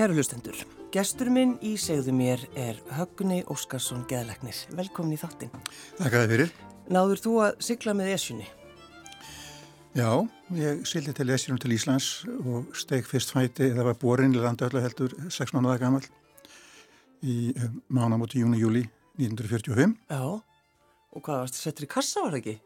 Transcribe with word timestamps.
Kæru 0.00 0.14
hlustendur, 0.16 0.56
gestur 0.94 1.28
minn 1.28 1.58
í 1.60 1.74
segðu 1.76 2.14
mér 2.16 2.40
er 2.56 2.78
Högni 2.96 3.42
Óskarsson 3.52 4.06
Geðlegnir. 4.08 4.56
Velkomin 4.72 5.12
í 5.12 5.18
þáttinn. 5.20 5.50
Takk 5.98 6.14
að 6.16 6.22
þið 6.22 6.30
fyrir. 6.32 6.54
Náður 6.96 7.20
þú 7.20 7.32
að 7.44 7.58
sigla 7.66 7.92
með 7.98 8.08
esjunni? 8.14 8.46
Já, 9.92 10.08
ég 10.56 10.80
sildi 10.88 11.12
til 11.18 11.26
esjunum 11.34 11.58
til 11.60 11.74
Íslands 11.76 12.06
og 12.38 12.70
steg 12.80 13.04
fyrst 13.10 13.34
fæti, 13.36 13.68
það 13.74 13.90
var 13.90 13.98
borin 14.00 14.32
í 14.32 14.40
landu 14.40 14.64
öllu 14.70 14.80
heldur 14.86 15.18
6 15.36 15.52
mánuða 15.58 15.76
gammal 15.84 16.00
í 17.20 17.36
um, 17.60 17.76
mánamóti 17.92 18.40
júni-júli 18.40 18.86
1945. 19.20 19.98
Já, 20.08 20.24
og 21.12 21.26
hvað 21.28 21.42
varst 21.42 21.60
settur 21.60 21.90
í 21.90 21.90
kassa 21.92 22.24
var 22.24 22.38
það 22.38 22.40
ekki? 22.40 22.56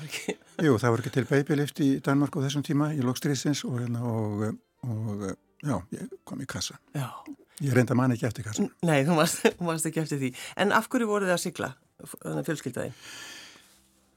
Var 0.00 0.10
ekki? 0.10 0.36
Jú, 0.66 0.74
það 0.82 0.96
var 0.96 1.06
ekki 1.06 1.14
til 1.20 1.26
babylift 1.30 1.86
í 1.86 1.92
Danmark 2.10 2.34
á 2.34 2.42
þessum 2.48 2.66
tíma 2.66 2.90
í 2.90 3.06
lokstrísins 3.06 3.62
og, 3.70 3.78
hérna, 3.84 4.02
og, 4.02 4.60
og 4.90 5.26
já, 5.62 5.76
ég 5.94 6.16
kom 6.28 6.42
í 6.42 6.48
kassa. 6.48 6.78
Já. 6.96 7.08
Ég 7.62 7.76
reynda 7.76 7.94
manni 7.98 8.16
ekki 8.16 8.26
eftir 8.26 8.46
kassan. 8.46 8.70
Nei, 8.86 9.04
þú 9.06 9.18
varst, 9.20 9.46
varst 9.68 9.86
ekki 9.88 10.02
eftir 10.02 10.20
því. 10.22 10.32
En 10.64 10.74
af 10.74 10.88
hverju 10.90 11.08
voru 11.10 11.28
þið 11.28 11.36
að 11.36 11.42
sigla, 11.44 11.70
þannig 12.02 12.42
að 12.42 12.50
fjölskyldaði? 12.50 12.92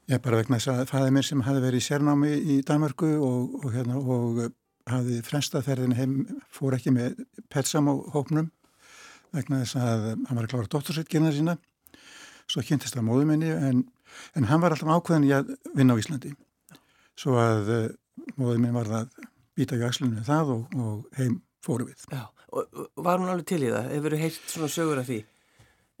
Ég 0.06 0.22
bara 0.22 0.38
vegna 0.38 0.58
þess 0.60 0.70
að 0.72 0.92
fæði 0.92 1.14
mér 1.16 1.26
sem 1.26 1.42
hafi 1.42 1.62
verið 1.64 1.82
í 1.82 1.86
sérnámi 1.86 2.32
í 2.36 2.60
Danmarku 2.66 3.08
og, 3.26 3.56
og, 3.60 3.70
hérna, 3.74 3.98
og 3.98 4.42
hafi 4.90 5.18
fremstaðferðin 5.26 5.96
heim, 5.98 6.12
fór 6.54 6.76
ekki 6.78 6.92
með 6.94 7.24
petsam 7.50 7.90
á 7.90 7.94
hópnum 8.14 8.52
vegna 9.34 9.62
þess 9.64 9.78
að 9.80 10.06
hann 10.12 10.38
var 10.38 10.46
að 10.46 10.52
klára 10.52 10.70
dóttursveitgerna 10.72 11.32
sína. 11.34 11.56
Svo 12.46 12.62
kynntist 12.62 12.94
það 12.94 13.08
móðu 13.08 13.28
minni 13.30 13.50
en, 13.50 13.82
en 14.38 14.46
hann 14.50 14.62
var 14.62 14.74
alltaf 14.74 14.92
ákveðin 14.94 15.26
í 15.26 15.32
að 15.34 15.50
vinna 15.74 15.96
á 15.98 16.00
Íslandi. 16.00 16.32
Svo 17.18 17.34
að 17.42 17.72
uh, 17.74 17.88
móðu 18.38 18.60
minn 18.62 18.76
var 18.76 18.92
að 19.00 19.25
býta 19.56 19.78
í 19.78 19.84
axlunum 19.86 20.26
það 20.26 20.52
og, 20.54 20.76
og 20.76 21.20
heim 21.20 21.40
fóru 21.64 21.88
við. 21.88 22.04
Já, 22.12 22.26
og 22.52 22.76
var 23.02 23.20
hún 23.20 23.32
alveg 23.32 23.48
til 23.48 23.62
í 23.64 23.72
það? 23.72 23.90
Hefur 23.94 24.16
þú 24.16 24.20
heilt 24.22 24.52
svona 24.52 24.70
sögur 24.72 25.02
af 25.02 25.08
því? 25.08 25.22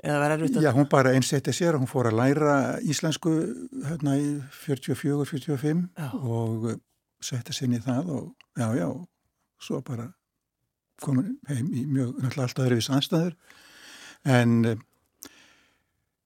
Eða 0.04 0.18
var 0.20 0.34
erfitt 0.34 0.58
að... 0.58 0.66
Já, 0.66 0.70
hún 0.76 0.88
bara 0.92 1.12
einsetti 1.16 1.54
sér 1.56 1.76
og 1.76 1.82
hún 1.82 1.90
fór 1.90 2.10
að 2.10 2.18
læra 2.20 2.56
íslensku 2.84 3.32
hérna 3.86 4.18
í 4.20 4.26
44-45 4.60 5.86
og 6.20 6.68
setti 7.24 7.56
sér 7.56 7.70
inn 7.70 7.78
í 7.78 7.84
það 7.84 8.10
og 8.12 8.26
já, 8.60 8.68
já, 8.76 8.88
svo 9.62 9.80
bara 9.84 10.10
komin 11.02 11.38
heim 11.48 11.70
í 11.72 11.86
mjög, 11.88 12.12
náttúrulega 12.20 12.44
alltaf 12.46 12.66
öðruvis 12.66 12.90
anstæður 12.92 13.34
en 14.36 14.54
uh, 14.68 14.76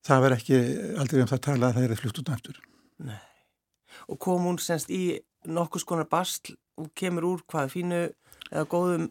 það 0.06 0.25
var 0.25 0.36
ekki 0.36 0.61
aldrei 1.01 1.23
um 1.23 1.30
það 1.30 1.39
að 1.39 1.46
tala 1.46 1.70
að 1.70 1.79
það 1.79 1.86
er 1.86 2.01
flutt 2.02 2.20
út 2.23 2.33
aftur. 2.35 2.61
Nei, 3.07 3.19
og 4.11 4.20
kom 4.23 4.46
hún 4.48 4.61
semst 4.63 4.90
í 4.95 5.20
nokkus 5.46 5.86
konar 5.89 6.11
bastl 6.11 6.57
kemur 6.98 7.27
úr 7.35 7.45
hvað 7.51 7.74
fínu 7.74 8.01
eða 8.51 8.67
góðum 8.70 9.08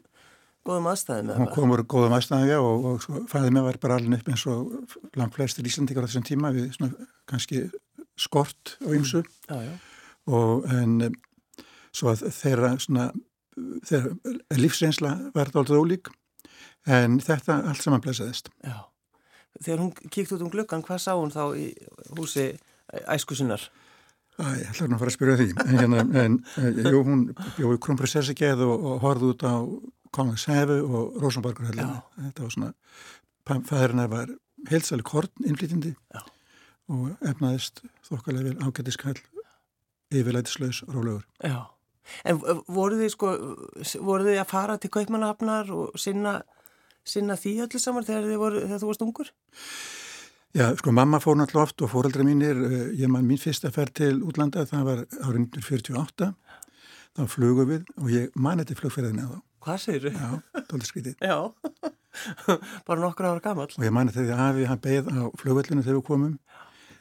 góðum 0.68 0.90
aðstæðum? 0.92 1.32
Hún 1.40 1.52
komur 1.54 1.84
góðum 1.90 2.16
aðstæðum, 2.18 2.50
já, 2.50 2.60
og, 2.60 2.88
og 2.90 3.04
svo, 3.04 3.24
fæðið 3.32 3.56
mig 3.56 3.66
var 3.66 3.80
bara 3.84 4.00
alveg 4.00 4.20
upp 4.20 4.32
eins 4.34 4.46
og 4.50 4.98
langt 5.20 5.38
flestir 5.38 5.70
íslandikar 5.70 6.06
á 6.06 6.08
þessum 6.10 6.28
tíma 6.28 6.52
við 6.56 6.70
svona 6.76 7.08
kannski 7.30 7.64
skort 8.20 8.76
á 8.84 8.90
ymsu 8.92 9.24
mm. 9.24 9.74
og 10.36 10.68
en 10.76 11.00
svo 11.96 12.12
að 12.14 12.28
þeirra 12.36 12.74
svona, 12.82 13.10
þeirra 13.88 14.60
lífsreynsla 14.60 15.16
var 15.34 15.50
þetta 15.50 15.64
alltaf 15.64 15.84
ólík 15.84 16.12
en 16.90 17.20
þetta 17.24 17.62
allt 17.70 17.84
saman 17.84 18.04
blæsaðist. 18.04 18.52
Já, 18.64 18.84
þegar 19.62 19.84
hún 19.86 19.94
kíkt 20.12 20.36
út 20.36 20.46
um 20.46 20.52
glöggan, 20.54 20.84
hvað 20.86 21.04
sá 21.06 21.14
hún 21.16 21.34
þá 21.34 21.44
í 21.58 21.70
húsi 22.18 22.52
æskusinnar? 23.10 23.70
Æ, 24.40 24.46
ég 24.56 24.70
ætla 24.72 24.88
að 24.88 25.02
fara 25.02 25.12
að 25.12 25.16
spyrja 25.18 25.38
því, 25.40 25.48
en, 25.66 25.78
hérna, 25.82 26.04
en, 26.22 26.36
en 26.64 26.78
jú, 26.80 27.00
hún 27.04 27.24
bjóði 27.58 27.80
krumpressessikið 27.84 28.62
og, 28.64 28.86
og 28.88 29.02
horfði 29.04 29.32
út 29.34 29.44
á 29.44 29.56
Kongshefu 30.16 30.78
og 30.88 31.18
Rosenborgarhöllinu. 31.22 31.98
Þetta 32.16 32.46
var 32.46 32.54
svona, 32.56 32.70
fæðurinn 33.50 34.06
var 34.14 34.32
heilsæli 34.70 35.06
korn 35.06 35.44
innflýtindi 35.44 35.92
og 36.90 37.12
efnaðist 37.20 37.84
þokkalega 38.08 38.48
vel 38.48 38.64
ágættiskall 38.64 39.20
yfirleitislaus 40.10 40.82
rólegur. 40.88 41.28
Já, 41.44 41.68
en 42.24 42.40
voru 42.40 42.98
þið 43.04 43.14
sko, 43.14 43.36
voru 44.02 44.30
þið 44.32 44.42
að 44.42 44.52
fara 44.56 44.80
til 44.80 44.94
kaupmannahafnar 44.96 45.70
og 45.76 46.00
sinna, 46.00 46.40
sinna 47.04 47.38
því 47.38 47.60
öllu 47.68 47.82
saman 47.84 48.08
þegar, 48.08 48.32
voru, 48.42 48.64
þegar 48.66 48.82
þú 48.82 48.94
varst 48.94 49.06
ungur? 49.06 49.30
Já, 49.30 50.09
sko 50.80 50.92
mamma 50.92 51.20
fór 51.22 51.38
náttúrulega 51.38 51.68
oft 51.68 51.82
og 51.86 51.92
fóreldra 51.92 52.24
mínir, 52.26 52.58
ég 52.98 53.10
man 53.12 53.28
mín 53.28 53.38
fyrsta 53.38 53.70
færð 53.74 53.94
til 54.00 54.16
útlanda, 54.26 54.66
það 54.66 54.88
var 54.88 55.04
árið 55.22 55.44
1948, 55.44 56.32
þá 57.18 57.22
flugum 57.30 57.70
við 57.70 57.86
og 58.00 58.10
ég 58.14 58.34
man 58.36 58.62
þetta 58.64 58.80
flugferðinu 58.80 59.28
á 59.28 59.30
þá. 59.30 59.40
Hvað 59.60 59.82
segir 59.84 60.06
þú? 60.08 60.12
Já, 60.16 60.62
tólið 60.70 60.88
skrítið. 60.88 61.16
Já, 61.20 61.38
bara 62.88 63.02
nokkur 63.04 63.28
ára 63.28 63.44
gammal. 63.44 63.68
Og 63.76 63.86
ég 63.86 63.94
mani 63.94 64.16
þegar 64.16 64.46
Afi, 64.48 64.66
hann 64.70 64.82
beigð 64.82 65.12
á 65.12 65.22
flugvöllinu 65.42 65.84
þegar 65.84 66.00
við 66.00 66.08
komum. 66.08 66.38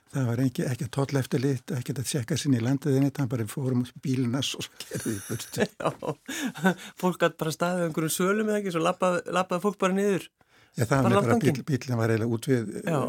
Það 0.08 0.24
var 0.30 0.40
ekki, 0.40 0.64
ekki 0.64 0.86
að 0.86 0.92
tolla 0.96 1.20
eftir 1.20 1.42
lit, 1.44 1.72
ekki 1.76 1.94
að 1.94 2.06
tjekka 2.08 2.36
sinni 2.40 2.58
í 2.58 2.64
landiðinni, 2.64 3.12
hann 3.16 3.28
bara 3.28 3.44
fórum 3.48 3.84
út 3.84 3.92
bílunas 4.04 4.54
og 4.56 4.64
svo 4.64 4.78
gerði 4.80 5.14
því 5.14 5.18
börstu. 5.28 5.66
Já, 5.80 6.76
fólk 7.00 7.20
gæti 7.20 7.40
bara 7.44 7.52
staðið 7.54 7.88
einhverjum 7.88 8.14
sölum 8.16 8.48
eða 8.48 8.60
ekki, 8.62 8.72
svo 8.74 8.84
lappaði, 8.84 9.20
lappaði 9.36 9.64
fólk 9.66 9.80
bara 9.84 9.96
niður. 9.96 10.28
Já, 10.76 10.84
það 10.84 11.08
var 11.08 11.16
bara 11.18 11.38
bíl, 11.42 11.62
bílinn 11.66 11.98
var 11.98 12.12
eiginlega 12.14 12.36
út 12.36 12.48
við 12.50 12.72
Já. 12.84 13.00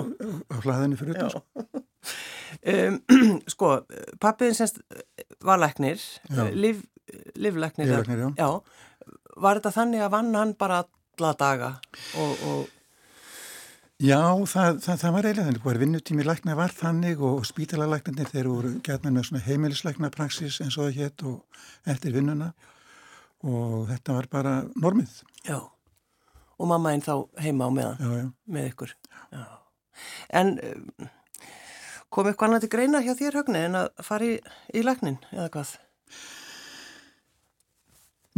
á 0.49 0.55
hlaðinu 0.63 0.99
fyrir 0.99 1.19
þetta. 1.19 1.29
Sko. 1.35 1.83
Um, 2.73 2.99
sko, 3.53 3.73
pappiðin 4.23 4.57
semst 4.57 4.79
var 5.45 5.61
læknir, 5.61 6.01
liv, 6.55 6.85
livlæknir. 7.35 7.91
Livlæknir, 7.91 8.29
já. 8.29 8.31
Já 8.39 8.79
var 9.39 9.59
þetta 9.59 9.75
þannig 9.75 10.03
að 10.03 10.13
vann 10.15 10.35
hann 10.37 10.51
bara 10.59 10.83
alla 11.19 11.31
daga 11.39 11.71
og, 12.19 12.43
og 12.49 12.75
Já, 13.99 14.21
það, 14.47 14.77
það, 14.79 14.99
það 15.01 15.11
var 15.11 15.25
eiginlega 15.27 15.45
þannig, 15.49 15.79
vinnutími 15.81 16.23
lækna 16.23 16.53
var 16.55 16.71
þannig 16.71 17.23
og 17.27 17.41
spítalalæknarnir 17.43 18.29
þeir 18.31 18.47
voru 18.47 18.69
gætna 18.85 19.11
með 19.11 19.25
svona 19.27 19.41
heimilislækna 19.43 20.09
praksis 20.13 20.61
eins 20.63 20.77
og 20.79 20.87
það 20.87 20.99
hétt 21.01 21.23
og 21.27 21.89
eftir 21.91 22.15
vinnuna 22.15 22.53
og 23.43 23.89
þetta 23.89 24.15
var 24.15 24.29
bara 24.31 24.53
normið. 24.79 25.17
Já, 25.43 25.59
og 26.59 26.69
mamma 26.69 26.93
einn 26.93 27.05
þá 27.05 27.13
heima 27.39 27.67
á 27.67 27.71
meðan, 27.73 28.01
já, 28.03 28.09
já. 28.19 28.25
með 28.55 28.71
ykkur. 28.73 28.95
En 30.39 30.55
kom 32.09 32.27
eitthvað 32.27 32.49
annað 32.49 32.65
til 32.65 32.73
greina 32.73 33.03
hjá 33.05 33.13
þér 33.17 33.39
högni 33.41 33.63
en 33.67 33.79
að 33.83 34.03
fara 34.05 34.27
í, 34.27 34.35
í 34.75 34.83
læknin 34.83 35.19
eða 35.31 35.47
hvað? 35.55 35.77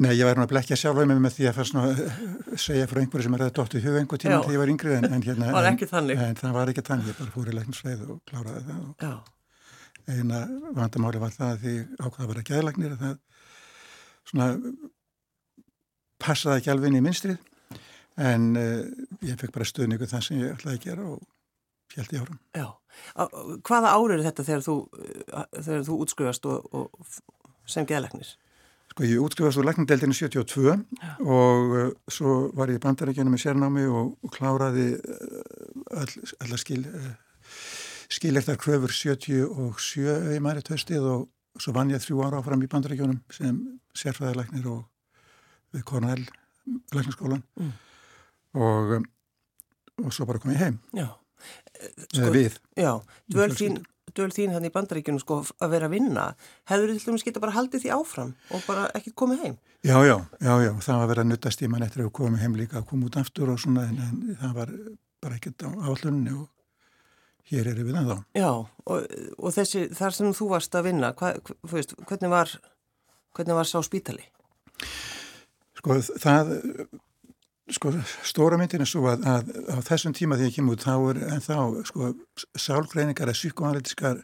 Nei, 0.01 0.13
ég 0.15 0.25
var 0.25 0.39
nú 0.39 0.45
að 0.45 0.53
blekja 0.53 0.77
sjálf 0.79 1.03
með 1.03 1.19
með 1.21 1.35
því 1.35 1.47
að 1.49 1.59
nú 1.75 1.81
að 1.83 1.99
segja 2.63 2.87
frá 2.89 3.01
einhverju 3.01 3.27
sem 3.27 3.35
er 3.37 3.43
að 3.45 3.53
dóttu 3.59 3.81
hug 3.83 3.99
einhver 3.99 4.21
tíma 4.21 4.39
þegar 4.39 4.55
ég 4.55 4.61
var 4.63 4.71
yngri 4.73 4.95
en, 4.97 5.09
en 5.11 5.25
hérna 5.25 5.51
var 5.57 5.67
þannig. 5.91 6.23
En 6.23 6.39
það 6.39 6.55
var 6.57 6.71
ekki 6.71 6.85
þannig, 6.87 7.11
ég 7.11 7.19
bara 7.19 7.35
fór 7.35 7.51
í 7.51 7.57
læknisfræð 7.57 8.07
og 8.07 8.23
kláraði 8.29 8.63
það 8.69 8.81
og 8.87 9.29
eina 10.09 10.41
vandamáli 10.75 11.21
var 11.21 11.35
það 11.35 11.51
að 11.51 11.61
því 11.61 11.75
ákvaða 11.99 12.23
að 12.23 12.31
vera 12.31 12.47
gæðlagnir 12.49 12.95
að 12.95 13.03
það 13.03 13.15
svona 14.31 14.47
passaði 16.21 16.61
ekki 16.61 16.73
alveg 16.73 16.91
inn 16.91 16.99
í 16.99 17.05
minstrið 17.05 17.50
en 18.19 18.47
uh, 18.59 18.81
ég 19.25 19.39
fekk 19.39 19.53
bara 19.55 19.67
stöðningu 19.67 20.09
það 20.09 20.25
sem 20.27 20.41
ég 20.41 20.55
ætlaði 20.55 20.77
að 20.79 20.85
gera 20.87 21.07
og 21.13 21.21
í 21.91 22.19
árum. 22.19 22.37
Já, 22.55 22.67
hvaða 23.67 23.91
árið 23.97 24.13
er 24.15 24.23
þetta 24.29 24.45
þegar 24.47 24.63
þú, 24.63 24.75
þegar 25.57 25.83
þú 25.87 25.97
útskrifast 26.05 26.47
og, 26.47 26.69
og 26.71 27.11
sem 27.67 27.87
gæðlagnir? 27.87 28.29
Sko 28.91 29.07
ég 29.07 29.23
útskrifast 29.23 29.59
úr 29.59 29.67
læknadeildinu 29.67 30.15
72 30.15 30.71
Já. 30.71 31.11
og 31.23 31.75
uh, 31.75 31.91
svo 32.11 32.51
var 32.57 32.71
ég 32.71 32.79
í 32.79 32.83
bandarækjunum 32.83 33.35
með 33.35 33.43
sérnámi 33.45 33.85
og, 33.87 34.15
og 34.19 34.33
kláraði 34.35 34.87
all, 35.95 36.15
allar 36.43 36.59
skil, 36.59 36.83
uh, 36.87 37.13
skilektar 38.11 38.59
kröfur 38.59 38.91
77 38.91 40.35
í 40.35 40.41
mæri 40.43 40.63
töstið 40.67 41.07
og 41.07 41.29
svo 41.59 41.75
vann 41.75 41.91
ég 41.91 42.03
þrjú 42.03 42.23
ára 42.25 42.41
áfram 42.41 42.63
í 42.63 42.71
bandarækjunum 42.71 43.21
sem 43.31 43.61
sérfræðarlæknir 43.97 44.67
og 44.71 44.83
við 45.75 45.87
Cornell 45.87 46.27
læknaskólan 46.91 47.43
mm. 47.59 47.71
Og, 48.57 48.97
um, 48.97 49.07
og 50.05 50.13
svo 50.15 50.27
bara 50.29 50.41
kom 50.41 50.53
ég 50.53 50.61
heim. 50.61 50.79
Já. 50.97 51.09
Sko, 52.11 52.29
við. 52.33 52.59
Já, 52.77 52.93
dvöl 53.31 53.49
þín 53.57 53.81
döl 54.17 54.31
þín 54.33 54.53
þannig 54.55 54.71
í 54.71 54.75
bandaríkjunum 54.75 55.21
sko 55.21 55.37
að 55.61 55.73
vera 55.73 55.87
að 55.87 55.95
vinna 55.95 56.23
hefur 56.69 56.89
þið 56.89 56.97
til 56.97 57.09
dæmis 57.11 57.25
geta 57.27 57.43
bara 57.43 57.55
haldið 57.55 57.83
því 57.85 57.91
áfram 57.95 58.33
og 58.51 58.65
bara 58.67 58.87
ekkert 58.97 59.15
komið 59.21 59.45
heim? 59.45 59.59
Já, 59.87 59.95
já, 60.05 60.15
já, 60.43 60.53
já, 60.65 60.71
það 60.83 60.99
var 61.01 61.11
verið 61.11 61.23
að 61.23 61.29
nuttast 61.31 61.61
í 61.63 61.69
mann 61.71 61.85
eftir 61.85 62.03
að 62.05 62.13
koma 62.19 62.41
heim 62.41 62.57
líka 62.59 62.81
að 62.81 62.89
koma 62.91 63.07
út 63.07 63.19
aftur 63.21 63.53
og 63.53 63.61
svona 63.61 63.85
en, 63.89 64.01
en 64.03 64.39
það 64.41 64.57
var 64.57 64.73
bara 65.23 65.37
ekkert 65.37 65.65
á 65.65 65.69
áallunni 65.87 66.35
og 66.35 66.49
hér 67.51 67.71
eru 67.71 67.85
við 67.87 68.01
ennþá. 68.01 68.17
Já, 68.37 68.49
og, 68.51 69.07
og 69.37 69.55
þessi, 69.55 69.85
þar 69.97 70.17
sem 70.17 70.35
þú 70.37 70.49
varst 70.51 70.77
að 70.77 70.89
vinna, 70.89 71.13
hva, 71.19 71.33
veist, 71.71 71.95
hvernig 72.09 72.33
var, 72.33 72.53
hvernig 73.37 73.59
var 73.61 73.69
sá 73.69 73.79
spítali? 73.85 74.27
Sko 75.79 75.97
það 76.21 76.53
Sko, 77.71 77.91
stóra 78.27 78.57
myndin 78.59 78.83
er 78.83 78.89
svo 78.89 79.05
að, 79.11 79.23
að 79.27 79.49
á 79.71 79.77
þessum 79.85 80.15
tíma 80.15 80.35
þegar 80.35 80.49
ég 80.49 80.57
kemur 80.57 80.75
út 80.75 80.83
þá 80.83 80.95
er 81.11 81.19
en 81.29 81.43
þá, 81.45 81.55
sko, 81.87 82.09
sálgreiningar 82.59 83.29
eða 83.29 83.37
psykoanalytiskar 83.37 84.21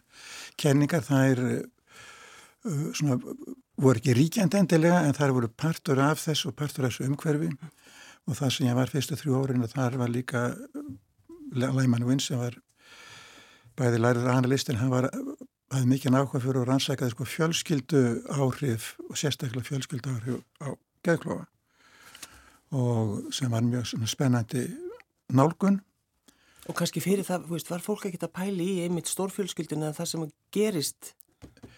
kenningar 0.60 1.06
það 1.08 1.32
er 1.32 1.42
uh, 1.46 2.86
svona, 2.98 3.18
voru 3.80 4.02
ekki 4.02 4.16
ríkjandi 4.18 4.60
endilega 4.60 5.02
en 5.06 5.16
það 5.16 5.36
voru 5.40 5.52
partur 5.64 6.04
af 6.04 6.22
þess 6.26 6.50
og 6.50 6.58
partur 6.60 6.88
af 6.88 6.96
þessu 6.96 7.08
umhverfi. 7.08 7.52
Og 8.28 8.36
það 8.36 8.54
sem 8.54 8.68
ég 8.68 8.76
var 8.76 8.92
fyrstu 8.92 9.16
þrjú 9.20 9.42
árin 9.42 9.64
og 9.64 9.72
þar 9.72 10.00
var 10.02 10.12
líka 10.12 10.48
Læman 11.56 12.08
Vinn 12.08 12.20
sem 12.24 12.42
var 12.42 12.58
bæði 13.78 14.02
lærið 14.02 14.32
analystin, 14.34 14.82
hann 14.82 14.92
var 14.92 15.08
hafði 15.14 15.92
mikið 15.94 16.16
nákvæm 16.16 16.44
fyrir 16.44 16.64
að 16.64 16.72
rannsæka 16.72 17.12
sko, 17.14 17.28
fjölskyldu 17.28 18.02
áhrif 18.36 18.96
og 19.08 19.20
sérstaklega 19.20 19.70
fjölskyldu 19.70 20.16
áhrif 20.16 20.42
á 20.60 20.76
geðklofa 21.06 21.46
og 22.76 23.34
sem 23.36 23.52
var 23.52 23.66
mjög 23.66 23.94
spennandi 24.10 24.68
nálgun 25.34 25.82
Og 26.68 26.76
kannski 26.76 27.00
fyrir 27.00 27.24
það, 27.24 27.46
veist, 27.48 27.70
var 27.72 27.80
fólk 27.80 28.10
ekki 28.10 28.20
að 28.20 28.34
pæli 28.36 28.66
í 28.74 28.80
einmitt 28.84 29.08
stórfjölskylduna 29.08 29.94
það 29.96 30.10
sem 30.12 30.26
gerist 30.52 31.14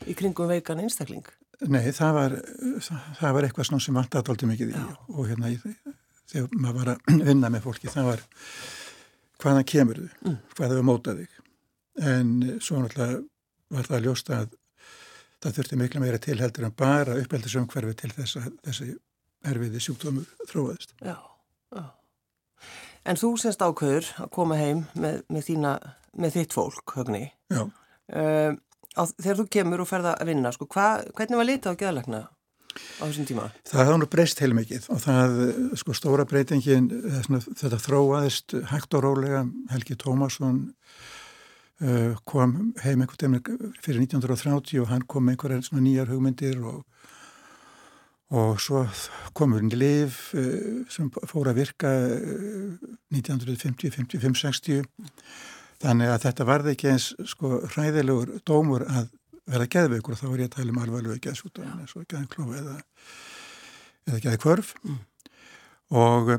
í 0.10 0.16
kringum 0.18 0.50
veikan 0.50 0.82
einstakling? 0.82 1.28
Nei, 1.70 1.92
það 1.94 2.16
var, 2.16 2.36
það 3.20 3.36
var 3.36 3.46
eitthvað 3.46 3.70
sem 3.84 4.00
vant 4.00 4.16
aðdóldi 4.18 4.50
mikið 4.50 4.72
í 4.72 4.78
Já. 4.80 4.86
og 5.14 5.28
hérna 5.30 5.52
þegar 6.30 6.56
maður 6.56 6.80
var 6.80 6.92
að 6.94 7.12
vinna 7.30 7.52
með 7.54 7.66
fólki 7.68 7.92
það 7.92 8.10
var 8.14 8.24
hvaðan 9.44 9.68
kemur 9.72 10.00
þau, 10.00 10.16
mm. 10.26 10.40
hvað 10.56 10.74
þau 10.74 10.88
mótaði 10.88 11.28
en 12.10 12.32
svo 12.64 12.80
náttúrulega 12.80 13.22
var 13.76 13.90
það 13.90 13.98
að 14.00 14.08
ljósta 14.08 14.40
að 14.40 14.58
það 15.40 15.60
þurfti 15.60 15.80
miklu 15.80 16.04
meira 16.04 16.22
tilheldur 16.24 16.68
en 16.68 16.76
bara 16.80 17.20
uppeldisumhverfi 17.20 17.96
til 18.00 18.12
þess 18.16 18.40
að 18.40 18.50
þessi 18.68 18.90
erfiði 19.48 19.82
sjúkdómur 19.84 20.30
þróaðist. 20.50 20.96
Já, 21.04 21.16
já. 21.76 21.84
En 23.08 23.20
þú 23.20 23.34
semst 23.40 23.62
ákveður 23.64 24.10
að 24.26 24.34
koma 24.36 24.58
heim 24.60 24.84
með, 25.00 25.22
með, 25.32 25.46
þína, 25.48 25.76
með 26.20 26.36
þitt 26.40 26.58
fólk, 26.58 26.96
högni. 26.98 27.24
Já. 27.50 27.64
Uh, 28.10 28.58
á, 28.98 29.02
þegar 29.16 29.40
þú 29.40 29.48
kemur 29.56 29.84
og 29.84 29.90
ferða 29.90 30.18
að 30.20 30.34
vinna, 30.34 30.52
sko, 30.56 30.68
hva, 30.74 30.90
hvernig 31.16 31.40
var 31.40 31.48
litað 31.48 31.78
á 31.78 31.80
geðalagna 31.84 32.22
á 33.00 33.04
þessum 33.06 33.28
tíma? 33.30 33.48
Það 33.70 33.82
hafði 33.84 34.02
nú 34.02 34.10
breyst 34.12 34.44
heilmikið 34.44 34.90
og 34.94 35.02
það, 35.04 35.38
sko, 35.82 35.96
stóra 35.98 36.26
breytingin, 36.30 36.90
þetta 37.30 37.82
þróaðist 37.86 38.58
hægt 38.74 38.98
og 38.98 39.06
rólega, 39.06 39.46
Helgi 39.74 39.98
Tómasson 40.00 40.60
uh, 41.84 42.18
kom 42.30 42.74
heim 42.84 43.06
einhvern 43.06 43.40
veginn 43.40 43.78
fyrir 43.84 44.04
1930 44.04 44.84
og 44.84 44.92
hann 44.92 45.08
kom 45.10 45.28
með 45.28 45.38
einhverjar 45.38 45.86
nýjar 45.86 46.14
hugmyndir 46.14 46.62
og 46.62 46.84
og 48.30 48.60
svo 48.62 48.84
komur 49.38 49.64
inn 49.64 49.72
í 49.74 49.80
liv 49.80 50.18
uh, 50.38 50.84
sem 50.92 51.10
fór 51.10 51.50
að 51.50 51.64
virka 51.64 51.90
uh, 51.90 52.76
1950, 53.16 53.90
55, 53.96 54.38
60 54.44 54.84
þannig 55.82 56.12
að 56.12 56.26
þetta 56.28 56.48
varði 56.48 56.76
ekki 56.76 56.92
eins 56.92 57.10
sko 57.32 57.62
hræðilegur 57.72 58.36
dómur 58.48 58.86
að 58.86 59.10
vera 59.50 59.68
geðveikur. 59.72 60.16
Og 60.16 60.22
þá 60.22 60.28
var 60.28 60.44
ég 60.44 60.50
að 60.50 60.56
tala 60.58 60.74
um 60.74 60.82
alvarlega 60.84 61.24
geðsútafn 61.26 61.84
eins 61.84 61.96
og 61.98 62.08
geðklófi 62.12 62.60
eða, 62.60 62.76
eða 64.10 64.24
geðkvörf 64.26 64.74
mm. 64.84 65.00
og, 66.02 66.34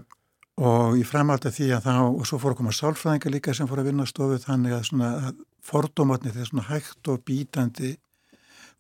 og 0.61 0.99
ég 1.01 1.09
framaldi 1.09 1.53
því 1.57 1.73
að 1.77 1.89
þá 1.89 1.95
og 2.05 2.29
svo 2.29 2.41
fór 2.43 2.55
að 2.55 2.61
koma 2.61 2.77
sálfræðingar 2.77 3.35
líka 3.35 3.57
sem 3.57 3.71
fór 3.71 3.83
að 3.83 3.91
vinna 3.91 4.07
stofu 4.09 4.39
þannig 4.45 4.77
að, 4.77 4.93
að 5.09 5.43
fordómatni 5.71 6.35
þegar 6.35 6.53
svona 6.53 6.69
hægt 6.71 7.11
og 7.11 7.25
bítandi 7.27 7.97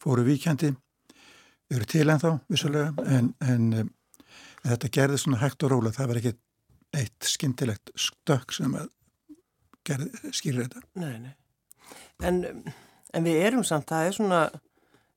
fóru 0.00 0.24
víkjandi 0.28 0.74
eru 1.70 1.88
til 1.88 2.06
ennþá 2.08 2.36
vissulega 2.50 3.06
en, 3.16 3.32
en 3.46 3.66
um, 3.82 3.90
þetta 4.64 4.92
gerði 4.96 5.20
svona 5.22 5.42
hægt 5.42 5.66
og 5.66 5.74
róla 5.74 5.92
það 5.94 6.10
var 6.10 6.22
ekki 6.22 6.34
eitt 7.00 7.28
skindilegt 7.28 7.92
stökk 7.98 8.54
sem 8.54 8.74
að 8.78 8.88
skýra 10.34 10.66
þetta. 10.66 10.82
Nei, 11.00 11.14
nei. 11.22 11.34
En, 12.26 12.42
en 13.14 13.26
við 13.26 13.38
erum 13.46 13.64
samt, 13.66 13.88
það 13.90 14.08
er 14.08 14.16
svona 14.16 14.40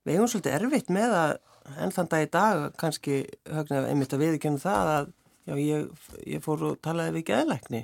við 0.03 0.15
erum 0.15 0.29
svolítið 0.31 0.55
erfitt 0.59 0.93
með 0.93 1.17
að 1.17 1.33
enn 1.79 1.93
þann 1.95 2.09
dag 2.11 2.25
í 2.25 2.29
dag 2.31 2.63
kannski 2.79 3.19
höfnir 3.49 3.87
einmitt 3.87 4.13
að 4.15 4.23
viðkjöna 4.25 4.61
það 4.61 4.91
að 4.93 5.11
já, 5.47 5.55
ég, 5.59 6.07
ég 6.35 6.43
fór 6.43 6.65
og 6.69 6.79
talaði 6.83 7.17
við 7.17 7.27
geðleikni 7.31 7.83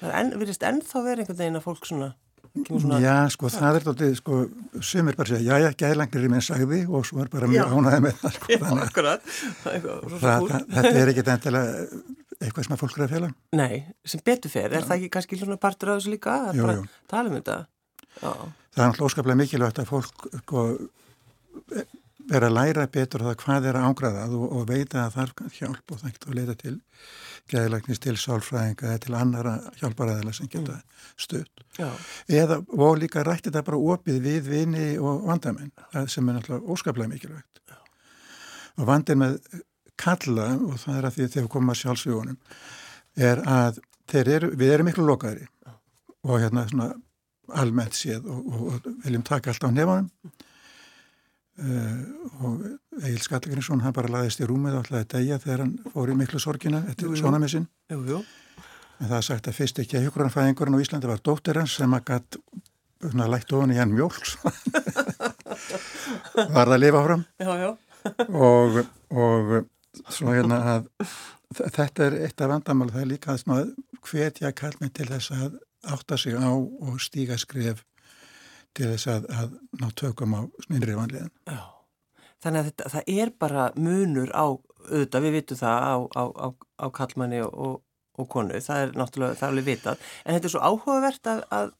það 0.00 0.08
er 0.10 0.18
enn, 0.20 0.34
virðist 0.38 0.66
ennþá 0.66 1.02
verið 1.06 1.24
einhvern 1.24 1.40
veginn 1.40 1.60
að 1.60 1.66
fólk 1.66 1.88
svona 1.88 2.10
Svona... 2.54 2.98
Já, 3.02 3.14
sko, 3.34 3.50
það 3.50 3.78
er 3.78 3.86
þetta, 3.88 4.08
sko, 4.20 4.40
sumir 4.84 5.16
bara 5.18 5.30
segja, 5.32 5.56
já, 5.56 5.64
já, 5.64 5.76
gæðlangnir 5.82 6.26
er 6.26 6.32
minn 6.32 6.44
sagði 6.44 6.80
og 6.86 7.06
svo 7.08 7.22
er 7.24 7.30
bara 7.32 7.48
mjög 7.50 7.72
ánæði 7.74 8.02
með 8.04 8.20
það, 8.20 8.36
sko, 8.36 8.58
þannig 8.62 9.88
að 10.30 10.52
þetta 10.76 10.92
er 11.00 11.12
ekkit 11.12 11.32
endilega 11.34 11.88
eitthvað 12.38 12.66
sem 12.66 12.76
að 12.76 12.80
fólk 12.82 12.96
er 12.98 13.04
að 13.06 13.14
fjalla. 13.14 13.30
Nei, 13.58 13.74
sem 14.06 14.22
betur 14.26 14.52
fer, 14.52 14.68
er 14.70 14.82
já. 14.82 14.86
það 14.88 14.96
ekki 14.98 15.10
kannski 15.16 15.40
svona 15.40 15.58
partur 15.60 15.92
af 15.92 16.00
þessu 16.00 16.14
líka, 16.14 16.36
að 16.50 16.60
jú, 16.60 16.70
jú. 16.78 16.86
tala 17.10 17.30
um 17.30 17.36
þetta? 17.38 17.58
Já. 18.14 18.30
Það 18.30 18.84
er 18.84 18.88
náttúrulega 18.88 19.10
óskaplega 19.10 19.40
mikilvægt 19.40 19.82
að 19.82 19.90
fólk, 19.90 20.26
sko, 20.42 20.64
vera 22.30 22.48
að 22.48 22.56
læra 22.56 22.86
betur 22.90 23.24
það 23.26 23.36
hvað 23.42 23.68
er 23.68 23.78
að 23.78 23.86
ágraðað 23.90 24.34
og, 24.38 24.44
og 24.56 24.66
veita 24.68 25.04
að 25.04 25.18
er 25.24 25.32
hjálp 25.58 25.92
og 25.92 26.00
það 26.00 26.14
getur 26.14 26.32
að 26.32 26.38
leita 26.40 26.56
til 26.62 26.74
geðlæknis 27.52 28.00
til 28.00 28.14
sálfræðinga 28.20 28.88
eða 28.88 29.02
til 29.04 29.16
annara 29.18 29.54
hjálparæðila 29.80 30.32
sem 30.32 30.48
geta 30.48 30.78
mm. 30.78 31.00
stutt. 31.26 31.64
Já. 31.76 31.90
Eða 32.40 32.60
og 32.64 33.00
líka 33.02 33.24
rætti 33.26 33.50
þetta 33.50 33.64
bara 33.66 33.80
opið 33.94 34.20
við 34.24 34.48
vini 34.48 34.86
og 34.96 35.26
vandamenn 35.28 35.72
sem 36.08 36.28
er 36.28 36.38
náttúrulega 36.38 36.72
óskaplega 36.72 37.12
mikilvægt. 37.12 37.60
Já. 37.68 37.80
Og 38.80 38.88
vandin 38.88 39.20
með 39.20 39.40
kalla 40.00 40.54
og 40.56 40.78
það 40.82 41.00
er 41.00 41.08
að 41.08 41.18
því 41.18 41.26
að 41.26 41.34
þegar 41.36 41.50
að 41.74 41.80
sjálfsvíðunum 41.82 42.38
er 43.30 43.42
að 43.46 43.82
eru, 44.14 44.50
við 44.56 44.72
erum 44.74 44.88
miklu 44.88 45.04
lokaðri 45.06 45.46
og 46.24 46.40
hérna 46.40 46.64
svona 46.70 46.88
almennt 47.60 47.96
séð 47.96 48.24
og, 48.30 48.40
og, 48.48 48.66
og 48.72 49.04
viljum 49.04 49.24
taka 49.26 49.52
allt 49.52 49.66
á 49.68 49.70
nefanum 49.70 50.08
Uh, 51.54 52.00
og 52.42 52.62
Egil 53.04 53.20
Skallagrinsson 53.22 53.84
hann 53.84 53.94
bara 53.94 54.10
laðist 54.10 54.40
í 54.42 54.46
rúmið 54.48 54.74
og 54.74 54.88
ætlaði 54.88 55.04
að 55.04 55.12
degja 55.12 55.36
þegar 55.44 55.60
hann 55.62 55.76
fór 55.92 56.10
í 56.10 56.16
miklu 56.18 56.40
sorgina 56.42 56.80
eftir 56.90 57.12
sonamissinn 57.14 57.68
en 57.94 59.06
það 59.06 59.14
er 59.20 59.26
sagt 59.28 59.50
að 59.50 59.58
fyrst 59.60 59.78
ekki 59.82 60.00
að 60.00 60.08
hjókranfæðingurinn 60.08 60.74
á 60.74 60.82
Íslandi 60.82 61.10
var 61.10 61.22
dóttir 61.22 61.60
hans 61.60 61.76
sem 61.78 61.94
að 61.94 62.08
gætt 62.10 62.40
lætt 63.12 63.54
ofan 63.54 63.74
í 63.74 63.78
hann 63.78 63.94
mjólks. 63.94 64.34
Var 66.34 66.50
það 66.50 66.74
að 66.74 66.80
lifa 66.80 67.02
áfram. 67.02 67.24
Já, 67.38 67.52
já. 67.60 67.70
og, 68.34 68.78
og 69.14 69.54
svo 70.10 70.34
hérna 70.34 70.60
að 70.74 70.88
þetta 71.54 72.06
er 72.08 72.18
eitt 72.26 72.40
af 72.42 72.50
vandamál 72.50 72.90
það 72.90 73.02
er 73.04 73.10
líka 73.12 73.36
að 73.36 73.74
hvetja 74.04 74.52
kallminn 74.56 74.94
til 74.94 75.08
þess 75.12 75.34
að 75.36 75.58
átta 75.94 76.18
sig 76.18 76.34
á 76.34 76.50
og 76.50 76.98
stíga 77.00 77.38
skref 77.38 77.84
til 78.74 78.90
þess 78.92 79.10
að, 79.12 79.30
að 79.30 79.56
ná 79.80 79.88
tökum 79.98 80.36
á 80.36 80.40
snýnri 80.66 80.96
vanliðin. 80.98 81.32
Já, 81.48 81.60
þannig 82.44 82.60
að 82.60 82.70
þetta, 82.70 82.92
það 82.94 83.10
er 83.14 83.32
bara 83.44 83.66
munur 83.78 84.34
á, 84.34 84.46
auðvitað 84.90 85.26
við 85.26 85.36
vitum 85.38 85.60
það 85.60 85.88
á, 85.88 85.94
á, 86.20 86.46
á 86.82 86.86
kallmanni 86.98 87.42
og, 87.46 87.82
og 88.18 88.30
konu, 88.30 88.60
það 88.64 88.84
er 88.84 88.94
náttúrulega, 88.98 89.40
það 89.40 89.48
er 89.48 89.54
alveg 89.54 89.68
vitað, 89.70 90.06
en 90.24 90.38
þetta 90.38 90.50
er 90.50 90.54
svo 90.54 90.64
áhugavert 90.70 91.32
að, 91.32 91.44
að, 91.58 91.74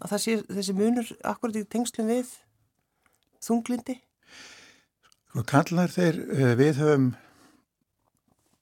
að 0.00 0.14
það 0.14 0.24
sé 0.24 0.38
þessi 0.50 0.76
munur 0.80 1.16
akkurat 1.32 1.60
í 1.60 1.66
tengslum 1.76 2.10
við 2.10 2.36
þunglindi? 3.44 4.00
Sko 5.30 5.44
kallar 5.46 5.92
þeir, 5.92 6.24
eh, 6.34 6.54
við 6.58 6.80
höfum 6.82 7.10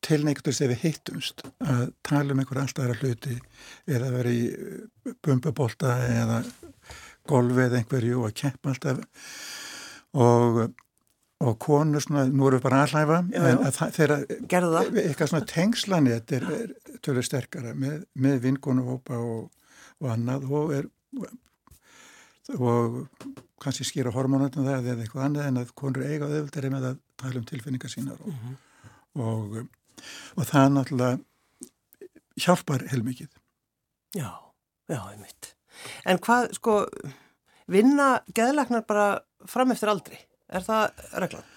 tilneiktur 0.04 0.54
sem 0.56 0.70
við 0.70 0.82
hittumst 0.85 1.42
að 1.64 1.92
tala 2.06 2.35
um 2.35 2.42
einhver 2.42 2.61
alltaf 2.62 2.85
aðra 2.85 2.99
hluti 3.02 3.38
eða 3.88 4.11
verið 4.14 4.37
í 4.37 4.44
eh, 4.52 5.14
bumbabólta 5.25 5.94
eða 6.06 6.42
golfi 7.28 7.64
eða 7.64 7.80
einhverju 7.80 8.20
og 8.20 8.28
að 8.30 8.37
keppa 8.42 8.73
alltaf 8.73 9.00
og, 10.18 10.61
og 11.44 11.58
konur 11.62 12.04
svona, 12.04 12.26
nú 12.28 12.49
erum 12.49 12.58
við 12.58 12.66
bara 12.66 12.85
aðlæfa 12.85 13.18
en 13.40 13.64
að 13.68 13.80
þeirra 13.97 14.20
eitthvað 14.28 15.32
svona 15.32 15.50
tengslanett 15.52 16.32
er, 16.38 16.49
er 16.61 16.97
tölur 17.04 17.26
sterkara 17.26 17.75
með, 17.75 18.00
með 18.18 18.40
vingunahópa 18.47 19.20
og, 19.20 19.50
og 20.02 20.11
annað 20.14 20.49
og 20.49 20.75
er 20.78 20.88
og 22.56 23.02
kannski 23.61 23.85
skýra 23.85 24.12
hormonöndum 24.14 24.64
það 24.64 24.92
eða 24.94 25.04
eitthvað 25.04 25.26
annað 25.26 25.49
en 25.50 25.61
að 25.61 25.73
konur 25.76 26.06
eiga 26.06 26.28
auðvitað 26.28 26.70
með 26.73 26.87
að 26.92 27.00
tala 27.20 27.40
um 27.42 27.49
tilfinningar 27.49 27.92
sínar 27.92 28.23
og, 28.23 28.30
mm 28.32 28.38
-hmm. 28.44 28.54
og, 29.20 29.58
og 30.37 30.49
það 30.49 30.73
náttúrulega 30.73 31.18
hjálpar 32.38 32.87
heilmikið. 32.92 33.28
Já, 34.16 34.30
já, 34.88 35.00
einmitt. 35.11 35.58
En 36.08 36.20
hvað, 36.23 36.50
sko, 36.58 36.80
vinna 37.70 38.08
geðleknar 38.35 38.85
bara 38.88 39.08
fram 39.49 39.73
eftir 39.75 39.92
aldri? 39.92 40.18
Er 40.49 40.64
það 40.64 41.06
reglan? 41.23 41.49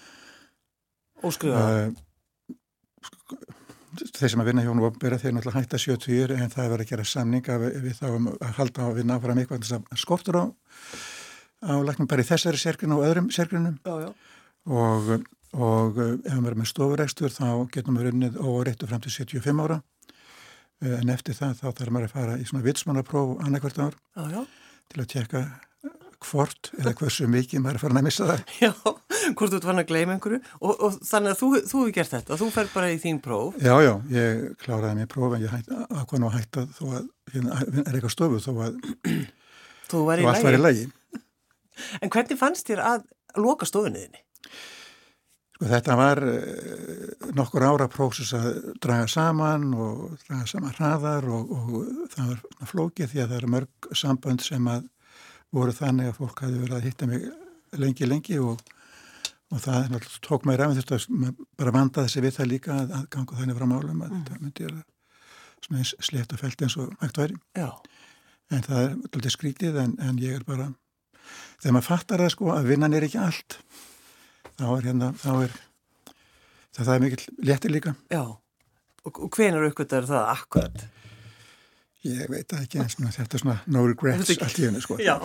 Óskrifaða? 1.22 1.88
Uh, 1.88 3.38
þeir 4.16 4.32
sem 4.32 4.42
að 4.42 4.48
vinna 4.50 4.64
hjá 4.64 4.70
hún 4.72 4.84
opnbyrja 4.86 5.20
þeir 5.22 5.34
náttúrulega 5.36 5.62
hætta 5.62 5.80
70 5.80 6.34
en 6.36 6.52
það 6.52 6.64
er 6.64 6.72
verið 6.72 6.86
að 6.86 6.92
gera 6.92 7.08
samninga 7.08 7.58
við, 7.62 7.78
við 7.84 7.98
þá 7.98 8.06
um 8.10 8.30
að 8.32 8.56
halda 8.58 8.84
á 8.84 8.86
að 8.88 8.98
vinna 9.00 9.18
áfram 9.18 9.42
eitthvað 9.42 9.66
þess 9.66 9.76
að 9.76 10.00
skortur 10.00 10.38
á, 10.40 10.44
á 11.68 11.74
læknum 11.84 12.08
bara 12.10 12.24
í 12.24 12.28
þessari 12.28 12.60
sérgrinu 12.62 12.98
og 12.98 13.06
öðrum 13.08 13.28
sérgrinum 13.34 13.76
og, 13.84 15.12
og 15.52 16.00
ef 16.00 16.24
við 16.24 16.32
erum 16.32 16.62
með 16.62 16.70
stofuregstur 16.72 17.36
þá 17.36 17.48
getum 17.74 18.00
við 18.00 18.08
runnið 18.08 18.40
og 18.40 18.62
réttu 18.68 18.88
fram 18.88 19.04
til 19.04 19.12
75 19.12 19.64
ára 19.66 19.82
Eh, 19.82 19.91
en 20.82 21.12
eftir 21.14 21.36
það 21.38 21.58
þá 21.60 21.66
þarf 21.68 21.92
maður 21.94 22.08
að 22.08 22.16
fara 22.16 22.38
í 22.38 22.46
svona 22.48 22.64
vitsmannapróf 22.66 23.36
annarkvært 23.46 23.82
ár 23.82 23.94
já, 23.94 24.24
já. 24.32 24.40
til 24.92 25.02
að 25.02 25.12
tjekka 25.12 25.44
hvort 26.22 26.70
eða 26.78 26.92
hversu 26.98 27.26
mikið 27.30 27.62
maður 27.62 27.78
er 27.78 27.82
farin 27.82 28.00
að 28.00 28.06
missa 28.06 28.26
það. 28.28 28.42
Já, 28.62 28.70
hvort 29.34 29.50
þú 29.50 29.58
ert 29.58 29.66
vann 29.66 29.82
að 29.82 29.88
gleyma 29.88 30.16
einhverju 30.16 30.38
og, 30.60 30.72
og 30.86 30.98
þannig 31.08 31.32
að 31.32 31.40
þú, 31.40 31.48
þú 31.58 31.80
hefur 31.82 31.94
gert 31.96 32.12
þetta 32.12 32.34
og 32.34 32.40
þú 32.42 32.48
fer 32.54 32.70
bara 32.74 32.90
í 32.92 32.98
þín 33.02 33.20
próf 33.24 33.58
Já, 33.58 33.72
já, 33.82 33.92
ég 34.14 34.42
kláraði 34.62 35.00
mér 35.00 35.10
próf 35.10 35.36
en 35.36 35.42
ég 35.42 35.70
nú 36.22 36.28
að 36.30 36.36
hætta 36.36 36.66
þó 36.76 36.82
að 36.92 37.08
hérna 37.34 37.58
er 37.62 37.96
eitthvað 37.96 38.14
stofu 38.14 38.42
þó 38.44 38.52
að 38.68 38.78
þú 39.90 40.04
var 40.06 40.22
í 40.22 40.60
lagi 40.62 40.86
En 41.98 42.12
hvernig 42.12 42.38
fannst 42.38 42.68
þér 42.68 42.84
að 42.84 43.06
loka 43.40 43.66
stofunniðinni? 43.68 44.22
Sko 45.62 45.68
þetta 45.70 45.94
var 45.94 46.18
uh, 46.26 47.26
nokkur 47.38 47.62
ára 47.62 47.84
prósus 47.86 48.32
að 48.34 48.72
draga 48.82 49.06
saman 49.06 49.68
og 49.78 50.16
draga 50.24 50.46
saman 50.50 50.72
hraðar 50.74 51.28
og, 51.30 51.52
og 51.54 52.08
það 52.10 52.32
var 52.32 52.70
flókið 52.72 53.12
því 53.12 53.20
að 53.22 53.28
það 53.28 53.36
eru 53.36 53.50
mörg 53.52 53.88
sambönd 54.00 54.42
sem 54.42 54.66
að 54.66 54.88
voru 55.54 55.74
þannig 55.76 56.08
að 56.10 56.16
fólk 56.16 56.42
hafi 56.42 56.58
verið 56.64 56.74
að 56.80 56.88
hitta 56.88 57.08
mig 57.12 57.28
lengi 57.78 58.08
lengi 58.08 58.40
og, 58.42 58.64
og 59.54 59.62
það 59.62 59.94
tók 60.26 60.48
mér 60.50 60.64
af 60.66 60.74
þetta 60.80 60.98
bara 61.62 61.76
vanda 61.78 62.08
þessi 62.08 62.24
við 62.26 62.34
það 62.40 62.50
líka 62.56 62.74
að, 62.80 62.96
að 62.98 63.06
ganga 63.14 63.38
þannig 63.44 63.60
frá 63.60 63.66
málum 63.70 64.02
að 64.02 64.16
mm. 64.16 64.26
það 64.32 64.42
myndi 64.42 64.68
að 64.72 64.82
svona 65.62 65.84
eins 65.84 65.94
slétt 66.02 66.34
að 66.34 66.42
felti 66.42 66.66
eins 66.66 66.78
og 66.82 66.90
hægt 67.04 67.22
væri 67.22 67.38
Já. 67.54 67.70
en 68.50 68.66
það 68.66 68.82
er 68.82 68.98
alltaf 69.12 69.36
skrítið 69.38 69.80
en, 69.86 69.94
en 70.02 70.20
ég 70.26 70.42
er 70.42 70.50
bara 70.50 70.72
þegar 71.62 71.78
maður 71.78 71.90
fattar 71.92 72.26
það 72.26 72.34
sko 72.34 72.52
að 72.58 72.70
vinnan 72.74 72.98
er 72.98 73.06
ekki 73.06 73.22
allt 73.22 73.60
þá 74.60 74.66
er 74.70 74.88
hérna, 74.88 75.10
þá 75.18 75.30
er 75.34 75.54
það, 75.56 76.82
það 76.82 76.94
er 76.94 77.04
mikill 77.04 77.36
léttir 77.50 77.74
líka. 77.74 77.94
Já, 78.12 78.22
og, 78.22 79.12
og 79.12 79.30
hvenar 79.36 79.68
aukvitað 79.68 80.02
er 80.02 80.10
það 80.12 80.32
akkurat? 80.34 80.84
Ég 82.02 82.30
veit 82.32 82.52
ekki 82.58 82.80
eins 82.82 82.96
og 82.98 83.12
þetta 83.14 83.38
er 83.38 83.42
svona 83.44 83.58
no 83.70 83.84
regrets 83.86 84.32
allt 84.34 84.58
í 84.58 84.66
henni 84.66 84.82
sko. 84.82 84.98
Já, 84.98 85.16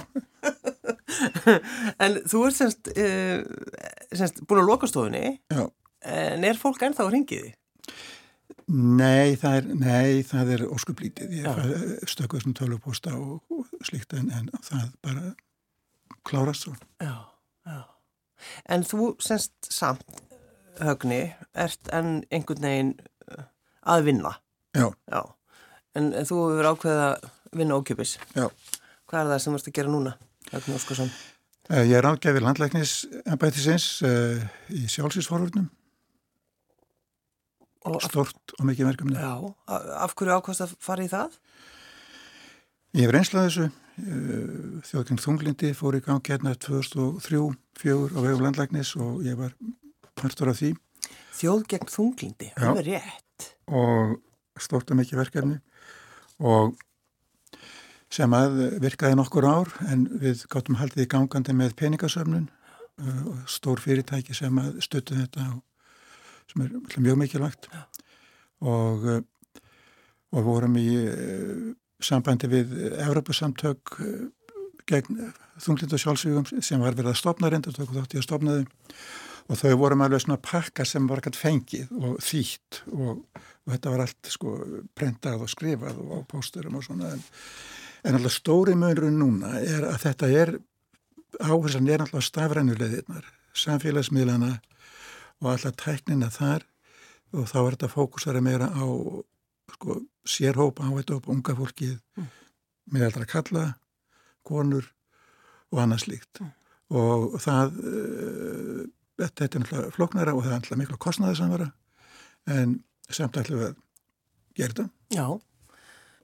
en 2.04 2.20
þú 2.30 2.44
ert 2.48 2.58
semst, 2.58 2.92
uh, 2.94 3.40
semst 4.14 4.44
búin 4.46 4.62
að 4.62 4.70
loka 4.70 4.90
stofunni, 4.90 5.40
Já. 5.50 5.64
en 6.06 6.46
er 6.46 6.60
fólk 6.60 6.86
ennþá 6.86 7.08
að 7.08 7.16
ringiði? 7.16 7.56
Nei, 8.68 9.38
það 9.40 9.58
er, 9.58 9.68
nei, 9.80 10.24
það 10.28 10.50
er 10.58 10.64
óskuplítið. 10.68 11.36
Ég 11.40 12.08
stökuð 12.12 12.44
svona 12.44 12.58
tölvupósta 12.60 13.14
og, 13.16 13.40
og 13.48 13.86
slíkt 13.88 14.14
en, 14.20 14.28
en 14.36 14.50
það 14.60 14.90
bara 15.06 15.30
klárast 16.28 16.68
svo. 16.68 16.74
Já, 17.00 17.16
já. 17.64 17.80
En 18.70 18.86
þú 18.88 19.14
semst 19.24 19.72
samt, 19.74 20.22
högni, 20.82 21.22
ert 21.58 21.90
enn 21.96 22.22
einhvern 22.34 22.68
veginn 22.68 22.94
uh, 23.32 23.48
að 23.94 24.10
vinna. 24.12 24.36
Já. 24.78 24.92
Já. 25.10 25.22
En, 25.98 26.12
en 26.12 26.28
þú 26.30 26.44
hefur 26.52 26.70
ákveðið 26.74 27.06
að 27.08 27.32
vinna 27.58 27.80
ókjöpis. 27.80 28.18
Já. 28.38 28.46
Hvað 29.08 29.24
er 29.24 29.32
það 29.32 29.42
sem 29.42 29.56
þú 29.56 29.62
ert 29.62 29.72
að 29.72 29.78
gera 29.80 29.94
núna, 29.94 30.14
Högni 30.52 30.78
Óskarsson? 30.78 31.12
Eh, 31.68 31.84
ég 31.88 31.98
er 32.00 32.06
ágæfið 32.08 32.44
landlæknis 32.46 32.94
ennbættisins 33.26 33.88
uh, 34.08 34.44
í 34.72 34.86
sjálfsísforvörnum. 34.92 35.68
Stort 38.04 38.54
og 38.58 38.66
mikið 38.68 38.90
verkefni. 38.90 39.16
Já. 39.16 39.34
Af 39.96 40.16
hverju 40.20 40.38
ákvæmst 40.40 40.64
að 40.66 40.74
fara 40.84 41.06
í 41.06 41.12
það? 41.12 41.38
Ég 42.98 43.06
hef 43.06 43.14
reynslað 43.16 43.48
þessu. 43.48 43.68
Eh, 43.98 44.82
Þjóðgeng 44.86 45.22
Þunglindi 45.22 45.72
fór 45.74 45.96
í 45.98 46.04
gang 46.06 46.22
hérna 46.30 46.54
2003-2004 46.62 48.14
á 48.14 48.20
vegu 48.22 48.44
landlæknis 48.44 48.92
og 49.02 49.24
ég 49.26 49.38
var 49.40 49.56
partur 50.18 50.52
af 50.52 50.60
því. 50.60 50.76
Þjóðgeng 51.38 51.90
Þunglindi, 51.90 52.52
alveg 52.62 52.92
rétt. 52.92 53.48
Og 53.70 54.20
stort 54.62 54.94
og 54.94 55.00
mikið 55.00 55.22
verkefni. 55.24 55.58
Og 56.46 56.78
sem 58.14 58.34
að 58.38 58.60
virkaði 58.84 59.18
nokkur 59.18 59.50
ár 59.50 59.74
en 59.90 60.06
við 60.22 60.46
gáttum 60.52 60.78
haldið 60.78 61.08
í 61.08 61.10
gangandi 61.16 61.58
með 61.58 61.74
peningasöfnun. 61.82 62.48
Og 63.02 63.50
stór 63.50 63.82
fyrirtæki 63.82 64.38
sem 64.38 64.62
að 64.62 64.78
stötu 64.86 65.18
þetta 65.18 65.50
sem 66.54 66.64
er 66.66 67.02
mjög 67.02 67.20
mikilvægt. 67.24 67.68
Og, 68.62 69.04
uh, 69.06 69.20
og 70.34 70.46
vorum 70.46 70.78
í 70.78 70.88
sambandi 72.04 72.50
við 72.52 72.74
Evropasamtök 73.08 73.96
gegn 74.88 75.32
þunglindu 75.62 76.00
sjálfsvígum 76.00 76.46
sem 76.62 76.82
var 76.82 76.96
verið 76.96 77.14
að 77.14 77.22
stopna 77.22 77.50
reynda 77.52 77.74
og 77.74 77.96
þátti 77.96 78.20
að 78.22 78.28
stopna 78.28 78.60
þau 78.60 78.68
og 79.48 79.60
þau 79.62 79.74
vorum 79.80 80.04
alveg 80.04 80.24
svona 80.24 80.40
pakka 80.44 80.86
sem 80.88 81.08
var 81.08 81.22
ekkert 81.22 81.40
fengið 81.40 81.92
og 81.96 82.18
þýtt 82.24 82.82
og, 82.92 83.22
og 83.38 83.74
þetta 83.74 83.94
var 83.94 84.04
allt 84.04 84.32
sko 84.32 84.56
prentað 84.98 85.46
og 85.46 85.52
skrifað 85.52 86.02
og 86.04 86.12
á 86.12 86.20
pósturum 86.28 86.80
og 86.80 86.86
svona. 86.86 87.14
En, 87.16 87.24
en 88.04 88.18
alltaf 88.20 88.36
stóri 88.36 88.76
mögurinn 88.80 89.20
núna 89.22 89.56
er 89.62 89.88
að 89.88 90.02
þetta 90.04 90.32
er 90.42 90.54
áhersan 91.40 91.88
er 91.92 92.04
alltaf 92.04 92.28
stafrænulegðirnar 92.28 93.32
samfélagsmiðlana 93.58 94.58
og 95.44 95.52
alltaf 95.54 95.80
tæknina 95.80 96.32
þar. 96.34 96.68
Og 97.36 97.48
þá 97.50 97.58
er 97.60 97.74
þetta 97.76 97.92
fókusara 97.92 98.44
meira 98.44 98.70
á 98.72 98.88
sko 99.76 100.02
sérhópa 100.28 100.88
áhættu 100.88 101.18
upp 101.18 101.30
unga 101.32 101.56
fólkið 101.58 101.98
mm. 102.18 102.30
með 102.94 103.08
allra 103.10 103.28
kalla, 103.30 103.66
konur 104.48 104.88
og 105.74 105.82
annað 105.84 106.06
slíkt 106.06 106.42
mm. 106.42 106.54
og 107.02 107.40
það 107.44 107.82
uh, 107.82 108.86
þetta 109.18 109.48
er 109.48 109.64
náttúrulega 109.64 109.96
floknara 109.96 110.36
og 110.36 110.46
það 110.46 110.54
er 110.54 110.62
náttúrulega 110.62 110.84
miklu 110.84 111.02
kostnaði 111.08 111.40
samvara 111.42 111.72
en 112.48 112.80
samt 113.10 113.40
ætlum 113.40 113.62
við 113.62 113.70
að 113.72 113.84
gera 114.58 114.74
þetta. 114.74 114.88
Já, 115.16 115.28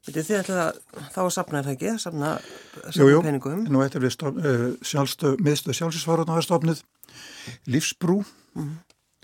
Vitið 0.03 0.25
þið 0.27 0.39
ætlum 0.41 0.57
að 0.59 0.79
þá 1.13 1.19
að 1.21 1.29
sapna 1.31 1.59
er 1.59 1.67
það 1.67 1.75
ekki, 1.77 1.91
að 1.93 1.99
sapna, 2.03 2.29
sapna 2.75 2.97
jú, 2.99 3.11
jú. 3.13 3.19
peningum? 3.23 3.61
Nú 3.71 3.83
ætlum 3.85 4.03
við 4.03 4.11
stof, 4.17 4.39
uh, 4.39 4.65
sjálfstöð, 4.83 5.37
miðstöð 5.45 5.77
sjálfsvísvarun 5.79 6.31
á 6.31 6.35
að 6.35 6.47
stofnuð 6.49 6.81
Lífsbrú 7.71 8.17
mm. 8.57 8.73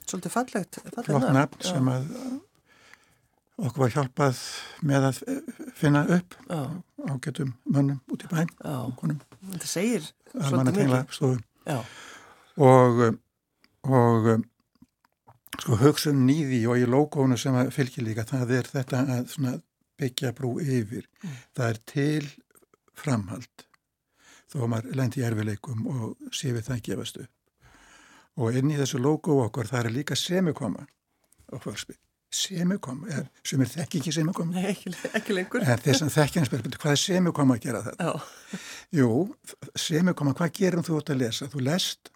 Svolítið 0.05 0.33
fallegt, 0.33 0.79
fallegt 0.85 1.09
Flokknafn 1.09 1.67
sem 1.67 1.91
að 1.91 2.07
okkur 3.59 3.83
var 3.85 3.95
hjálpað 3.95 4.43
með 4.87 5.07
að 5.09 5.19
finna 5.77 6.03
upp 6.15 6.35
Já. 6.47 6.61
á 6.79 7.11
getum 7.23 7.53
mönnum 7.65 7.99
út 8.11 8.23
í 8.23 8.29
bæn 8.31 8.51
Þetta 9.53 9.69
segir 9.69 10.05
og 12.59 13.01
og 13.89 14.29
um, 14.33 14.43
sko 15.59 15.79
hugsun 15.79 16.25
nýði 16.27 16.61
og 16.71 16.81
í 16.81 16.87
logoinu 16.89 17.37
sem 17.39 17.55
fylgir 17.73 18.05
líka 18.07 18.27
það 18.27 18.55
er 18.59 18.69
þetta 18.73 19.03
að 19.17 19.61
byggja 19.99 20.31
brú 20.35 20.53
yfir. 20.63 21.07
Mm. 21.23 21.39
það 21.55 21.69
er 21.69 21.79
til 21.91 22.29
framhald. 22.95 23.65
Þó 24.49 24.67
maður 24.67 24.95
lendi 24.97 25.21
í 25.21 25.25
erfileikum 25.27 25.87
og 25.91 26.35
sé 26.35 26.53
við 26.55 26.69
það 26.69 26.85
gefast 26.87 27.19
upp. 27.23 27.33
Og 28.39 28.55
inn 28.55 28.71
í 28.71 28.77
þessu 28.79 29.01
logo 29.03 29.41
okkur 29.43 29.67
það 29.67 29.89
er 29.89 29.97
líka 29.99 30.15
semikoma 30.15 30.87
á 31.51 31.55
fyrspil 31.59 31.99
semikoma, 32.33 33.23
sem 33.45 33.61
er 33.63 33.71
þekk 33.71 33.97
ekki 33.99 34.13
semikoma. 34.13 34.53
Nei, 34.55 34.69
ekki, 34.73 34.93
ekki 35.17 35.35
lengur. 35.35 35.65
En 35.65 35.81
þess 35.81 36.05
að 36.05 36.13
þekkja 36.15 36.43
hans 36.43 36.53
betur, 36.53 36.77
hvað 36.81 36.95
er 36.95 37.01
semikoma 37.01 37.57
að 37.57 37.65
gera 37.65 37.83
þetta? 37.87 38.07
Já. 38.09 38.61
Jú, 38.99 39.09
semikoma, 39.77 40.35
hvað 40.37 40.55
gerum 40.59 40.85
þú 40.85 40.99
átt 40.99 41.13
að 41.13 41.21
lesa? 41.23 41.49
Þú 41.49 41.65
lest 41.65 42.11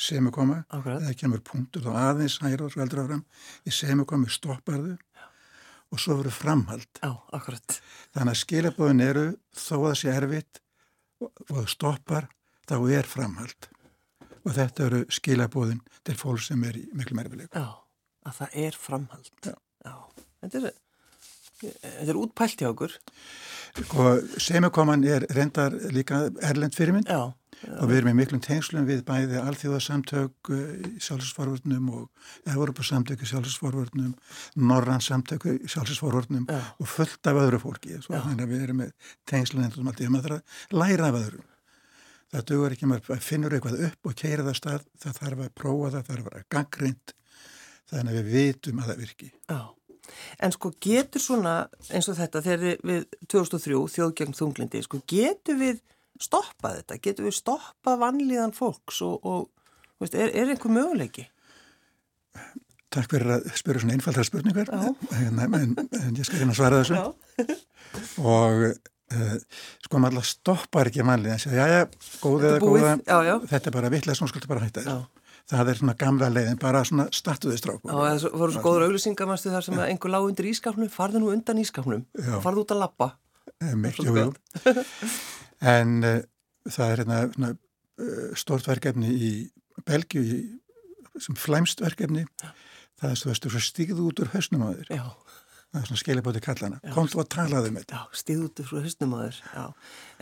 semikoma 0.00 0.62
eða 0.72 1.12
kemur 1.20 1.42
punktur 1.44 1.84
þá 1.84 1.92
aðeins 2.00 2.38
hægir 2.40 2.64
og 2.64 2.72
svo 2.72 2.82
heldur 2.82 3.02
áfram. 3.04 3.24
Í 3.68 3.74
semikomi 3.74 4.32
stopparðu 4.32 4.96
og 5.92 6.00
svo 6.00 6.18
verður 6.18 6.36
framhald. 6.38 6.88
Já, 7.02 7.12
akkurat. 7.36 7.78
Þannig 8.16 8.34
að 8.34 8.40
skilabóðin 8.40 9.04
eru 9.04 9.26
þó 9.52 9.76
að 9.76 9.86
það 9.86 10.00
sé 10.00 10.14
erfitt 10.14 10.60
og 11.20 11.52
það 11.52 11.70
stoppar 11.74 12.28
þá 12.64 12.76
er 12.96 13.08
framhald. 13.08 13.70
Og 14.44 14.56
þetta 14.56 14.88
eru 14.88 15.04
skilabóðin 15.12 15.80
til 16.04 16.16
fólk 16.20 16.42
sem 16.44 16.64
er 16.68 16.80
í 16.80 16.84
miklu 16.96 17.16
merfileg 17.16 17.52
Já, 17.52 17.68
að 18.24 18.40
það 18.40 18.58
er 18.64 18.80
framhald. 18.86 19.30
Já, 19.44 19.54
Já. 19.84 19.94
Þetta 20.44 20.60
er 20.60 20.72
Þetta 21.72 22.10
er 22.10 22.18
útpælt 22.18 22.60
hjá 22.60 22.68
okkur. 22.72 22.94
Sko, 23.74 24.10
semikoman 24.42 25.04
er 25.08 25.24
reyndar 25.34 25.74
líka 25.94 26.26
erlend 26.44 26.76
fyrirmynd. 26.76 27.10
Já. 27.10 27.32
Og 27.78 27.88
við 27.88 28.00
erum 28.00 28.10
í 28.10 28.16
miklum 28.18 28.42
tengslum 28.44 28.84
við 28.84 29.04
bæði 29.06 29.38
alþjóðarsamtök 29.40 30.50
í 30.52 30.56
eh, 30.58 30.88
sjálfsforvörnum 31.06 31.86
og 31.96 32.50
Európa-samtök 32.50 33.22
í 33.24 33.28
sjálfsforvörnum 33.30 34.10
Norrann-samtök 34.58 35.46
í 35.48 35.54
sjálfsforvörnum 35.72 36.44
og 36.50 36.90
fullt 36.90 37.30
af 37.30 37.40
öðru 37.40 37.62
fólki. 37.62 37.96
Svo 38.04 38.18
ja. 38.18 38.24
við 38.42 38.66
erum 38.66 38.82
með 38.82 38.92
tengslum 39.30 39.64
en 39.64 39.74
maður 39.86 40.18
þarf 40.26 40.36
að 40.36 40.78
læra 40.82 41.08
af 41.08 41.20
öðrum. 41.22 41.50
Það 42.34 42.46
dugur 42.50 42.74
ekki, 42.74 42.90
maður 42.90 43.22
finnur 43.22 43.54
eitthvað 43.54 43.84
upp 43.88 44.10
og 44.10 44.18
keira 44.18 44.44
það 44.44 44.58
stað, 44.58 44.88
það 45.00 45.20
þarf 45.22 45.44
að 45.44 45.52
prófa 45.62 45.92
það 45.94 46.08
þarf 46.10 46.24
að 46.24 46.30
vera 46.32 46.46
gangrind 46.50 47.14
þannig 47.94 48.12
að 48.12 48.20
við 48.20 48.36
vitum 48.38 48.82
að 48.82 48.90
það 48.90 49.02
virki. 49.04 49.30
Já. 49.50 49.60
En 50.44 50.52
sko 50.52 50.70
getur 50.84 51.22
svona 51.22 51.54
eins 51.88 52.08
og 52.12 52.18
þetta 52.18 52.42
þegar 52.44 52.80
við 52.84 53.04
2003 53.32 53.82
þjóðgjörn 53.94 54.38
þunglindi, 54.38 54.82
sko 54.84 55.00
getur 55.10 55.58
við 55.60 55.80
stoppa 56.20 56.74
þetta? 56.78 57.00
Getur 57.02 57.28
við 57.28 57.38
stoppa 57.38 57.96
vanlíðan 58.00 58.54
fólks 58.56 59.00
og, 59.06 59.24
og 59.24 60.02
veist, 60.02 60.16
er, 60.16 60.32
er 60.34 60.52
einhver 60.52 60.74
möguleiki? 60.74 61.26
Takk 62.94 63.10
fyrir 63.10 63.36
að 63.38 63.46
spyrja 63.58 63.82
svona 63.82 63.96
einfaldra 63.96 64.24
spurningar. 64.26 64.70
En, 64.70 65.40
en, 65.42 65.70
en 65.80 66.18
ég 66.18 66.26
skal 66.26 66.42
hérna 66.42 66.54
svara 66.54 66.82
þessu. 66.84 67.56
Og 68.22 68.68
uh, 68.70 69.34
sko 69.84 70.00
maður 70.02 70.20
alltaf 70.20 70.30
stoppar 70.30 70.90
ekki 70.90 71.06
vanlíðan 71.06 71.42
já 71.58 71.66
já, 71.70 71.80
góð 72.22 72.46
eða 72.50 72.62
góða. 72.62 72.94
já, 73.02 73.16
já. 73.28 73.34
þetta 73.50 73.70
er 73.70 73.76
bara 73.76 73.90
vittlega, 73.92 74.18
svona 74.18 74.32
skuldur 74.32 74.52
bara 74.54 74.64
hætta 74.64 74.84
já. 74.86 74.96
Það 75.50 75.70
er 75.70 75.80
svona 75.80 75.94
gamla 76.00 76.30
leiðin, 76.32 76.58
bara 76.60 76.82
svona 76.88 77.06
statuðistrákur. 77.14 77.92
Já, 77.92 78.16
það 78.24 78.36
voru 78.40 78.54
svo 78.54 78.62
góður 78.64 78.86
auglýsingamannstu 78.88 79.52
þar 79.52 79.66
sem 79.66 79.82
einhver 79.84 80.14
lág 80.14 80.28
undir 80.28 80.48
ískapnum, 80.50 80.90
farðu 80.92 81.20
nú 81.22 81.32
undan 81.34 81.60
ískapnum, 81.60 82.06
farðu 82.44 82.64
út 82.64 82.74
að 82.74 82.82
lappa. 82.84 83.10
Mikið, 83.60 84.08
jú, 84.08 84.14
jú. 84.18 84.76
En 85.74 85.98
uh, 86.04 86.18
það 86.68 86.90
er 86.94 87.02
hérna, 87.04 87.50
uh, 87.52 88.24
stort 88.40 88.66
verkefni 88.68 89.12
í 89.12 89.32
Belgiu 89.86 90.24
sem 91.20 91.36
flæmst 91.38 91.84
verkefni, 91.84 92.24
það 93.00 93.12
er 93.12 93.20
svo 93.20 93.34
að 93.34 93.62
stíðu 93.68 94.08
út 94.08 94.24
úr 94.24 94.32
höstnum 94.34 94.64
á 94.66 94.68
þér. 94.72 94.90
Já. 94.96 95.06
Það 95.74 95.80
er 95.80 95.88
svona 95.88 96.00
skilabóti 96.00 96.40
kallana. 96.42 96.76
Komdu 96.94 97.18
að 97.18 97.30
talaðu 97.34 97.70
um 97.72 97.78
þetta. 97.80 97.96
Já, 97.98 98.18
stíðu 98.20 98.44
út 98.46 98.60
úr 98.62 98.84
höstnum 98.84 99.14
á 99.14 99.18
þér. 99.24 99.38
Já. 99.42 99.64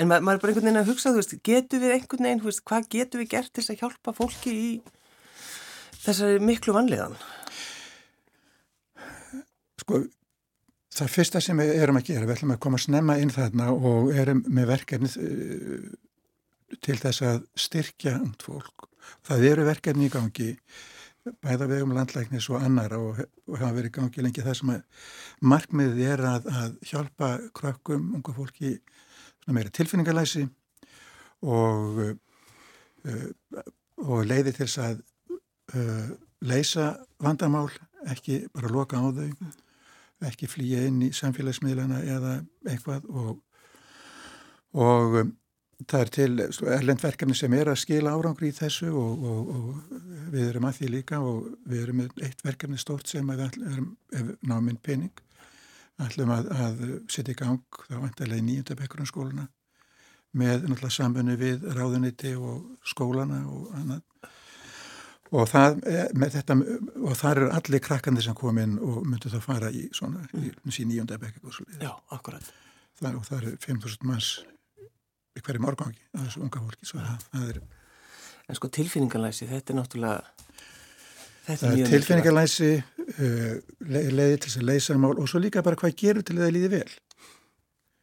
En 0.00 0.08
ma 0.08 0.18
maður 0.24 0.38
er 0.38 0.42
bara 0.42 0.52
einhvern 0.52 0.68
veginn 0.68 0.80
að 0.80 0.90
hugsa, 0.92 1.12
veist, 1.16 1.34
getur 1.44 1.82
við 1.82 1.94
einhvern 1.96 2.28
veginn, 2.28 2.44
veist, 2.46 2.62
hvað 2.68 2.88
getur 2.94 3.20
við 3.20 3.28
gert 3.34 3.52
til 3.52 3.64
að 3.66 3.82
hjálpa 3.82 4.14
fólki 4.16 4.54
í 4.56 4.70
þessari 6.02 6.42
miklu 6.42 6.74
vanliðan? 6.76 7.16
Sko, 9.82 10.04
það 10.92 11.12
fyrsta 11.16 11.42
sem 11.42 11.58
við 11.58 11.74
erum 11.82 11.98
að 11.98 12.08
gera, 12.12 12.28
við 12.28 12.36
ætlum 12.36 12.54
að 12.54 12.62
koma 12.62 12.78
að 12.78 12.86
snemma 12.86 13.18
inn 13.22 13.34
þarna 13.34 13.72
og 13.74 14.12
erum 14.14 14.42
með 14.46 14.72
verkefni 14.72 15.10
uh, 15.10 15.92
til 16.82 16.96
þess 17.00 17.26
að 17.26 17.44
styrkja 17.58 18.16
und 18.22 18.42
fólk. 18.44 18.88
Það 19.26 19.46
eru 19.50 19.68
verkefni 19.68 20.08
í 20.08 20.12
gangi 20.12 20.50
bæða 21.42 21.68
vegum 21.70 21.92
landlæknis 21.94 22.48
og 22.50 22.64
annar 22.66 22.96
og, 22.96 23.20
og 23.46 23.58
hafa 23.60 23.76
verið 23.76 23.94
gangi 23.98 24.24
lengi 24.24 24.42
það 24.42 24.56
sem 24.58 24.72
að 24.74 25.04
markmiðið 25.52 26.08
er 26.14 26.24
að, 26.26 26.48
að 26.50 26.72
hjálpa 26.90 27.28
krökkum, 27.54 28.08
unga 28.18 28.34
fólki 28.34 28.72
meira 29.46 29.70
tilfinningalæsi 29.74 30.46
og, 31.46 32.02
uh, 33.06 33.62
og 34.02 34.26
leiði 34.26 34.54
til 34.54 34.66
þess 34.66 34.82
að 34.82 35.00
uh, 35.78 36.08
leysa 36.46 36.92
vandamál, 37.22 37.68
ekki 38.10 38.46
bara 38.54 38.72
loka 38.72 38.98
á 38.98 39.06
þau, 39.14 39.28
ekki 40.28 40.48
flýja 40.50 40.86
inn 40.88 41.02
í 41.06 41.12
samfélagsmiðlana 41.16 42.02
eða 42.06 42.34
eitthvað 42.68 43.08
og, 43.10 43.38
og 44.78 45.16
um, 45.22 45.32
það 45.88 46.04
er 46.04 46.12
til 46.14 46.44
erlendverkefni 46.76 47.34
sem 47.36 47.54
er 47.58 47.72
að 47.72 47.80
skila 47.82 48.14
árangri 48.14 48.52
í 48.52 48.56
þessu 48.56 48.92
og, 48.94 49.24
og, 49.26 49.50
og 49.56 50.30
við 50.34 50.48
erum 50.48 50.68
að 50.68 50.78
því 50.78 50.90
líka 50.92 51.18
og 51.22 51.48
við 51.68 51.82
erum 51.86 52.02
með 52.02 52.24
eitt 52.28 52.44
verkefni 52.46 52.78
stort 52.80 53.10
sem 53.10 53.26
við 53.32 53.44
erum 53.48 54.36
náminn 54.46 54.78
pening 54.82 55.24
ætlum 56.02 56.32
að, 56.34 56.52
að 56.54 56.84
setja 57.10 57.34
í 57.34 57.38
gang 57.38 57.82
þá 57.88 57.96
vantarlega 57.98 58.42
í 58.42 58.46
nýjöndabekkurinn 58.46 59.10
skóluna 59.10 59.48
með 60.38 60.64
náttúrulega 60.64 60.94
sambunni 60.96 61.36
við 61.40 61.66
ráðuniti 61.76 62.32
og 62.38 62.88
skólana 62.88 63.42
og 63.50 63.74
annað 63.76 64.30
og 65.32 65.48
það, 65.48 65.78
þetta, 66.36 66.56
og 67.02 67.14
það 67.16 67.30
eru 67.30 67.50
allir 67.58 67.84
krakkandi 67.84 68.24
sem 68.24 68.36
kom 68.38 68.58
inn 68.62 68.78
og 68.84 69.02
myndu 69.08 69.32
þá 69.32 69.38
fara 69.44 69.70
í 69.72 69.86
svona, 69.96 70.24
í, 70.36 70.50
í 70.52 70.88
nýjöndabekkur 70.90 71.62
Já, 71.80 71.92
akkurat. 72.14 72.50
Það, 73.00 73.18
og 73.18 73.28
það 73.28 73.38
eru 73.38 73.54
5.000 73.64 74.10
manns 74.10 74.32
í 75.32 75.40
hverju 75.40 75.62
morgangi 75.64 76.02
að 76.12 76.26
þessu 76.26 76.42
unga 76.44 76.60
fólki 76.60 76.88
svo 76.88 77.00
það, 77.00 77.30
það 77.32 77.46
er 77.54 77.62
En 78.50 78.58
sko 78.58 78.68
tilfinningarlæsi, 78.74 79.46
þetta 79.48 79.72
er 79.72 79.78
náttúrulega 79.78 80.16
þetta 81.46 81.70
er 81.70 81.90
tilfinningarlæsi 81.92 82.70
uh, 82.74 83.54
leiði 83.86 84.40
til 84.42 84.48
þess 84.48 84.58
að 84.58 84.68
leysa 84.68 84.96
mál 85.00 85.14
og 85.14 85.30
svo 85.30 85.40
líka 85.42 85.62
bara 85.64 85.78
hvað 85.78 85.94
gerur 86.02 86.26
til 86.26 86.36
að 86.36 86.46
það 86.46 86.54
líði 86.56 86.70
vel. 86.74 86.90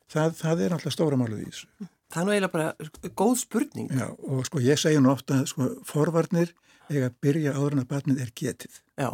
Það, 0.09 0.33
það 0.39 0.63
er 0.63 0.73
náttúrulega 0.73 0.95
stóra 0.95 1.19
máluð 1.19 1.43
í 1.43 1.49
þessu. 1.51 1.69
Það 2.09 2.21
er 2.21 2.25
nú 2.25 2.33
eiginlega 2.33 2.55
bara 2.55 3.11
góð 3.21 3.35
spurning. 3.43 3.91
Já, 3.93 4.07
og 4.09 4.47
sko 4.47 4.63
ég 4.63 4.81
segja 4.81 5.03
nú 5.03 5.11
ofta 5.13 5.43
sko, 5.49 5.69
forvarnir 5.85 6.55
eiga 6.89 7.09
að 7.09 7.19
byrja 7.25 7.53
áður 7.57 7.75
en 7.75 7.83
að 7.83 7.91
barnið 7.93 8.23
er 8.23 8.33
getið. 8.41 8.79
Já. 8.99 9.09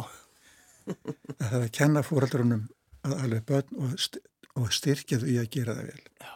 Það 1.40 1.52
er 1.52 1.62
að 1.62 1.70
kenna 1.76 2.02
fóraldrunum 2.06 2.64
að 3.06 3.14
alveg 3.20 3.46
börn 3.48 3.78
og, 3.82 3.94
st 4.00 4.20
og 4.56 4.72
styrkja 4.72 5.20
þau 5.20 5.28
í 5.28 5.36
að 5.40 5.50
gera 5.52 5.76
það 5.76 5.90
vel. 5.90 6.04
Já. 6.22 6.32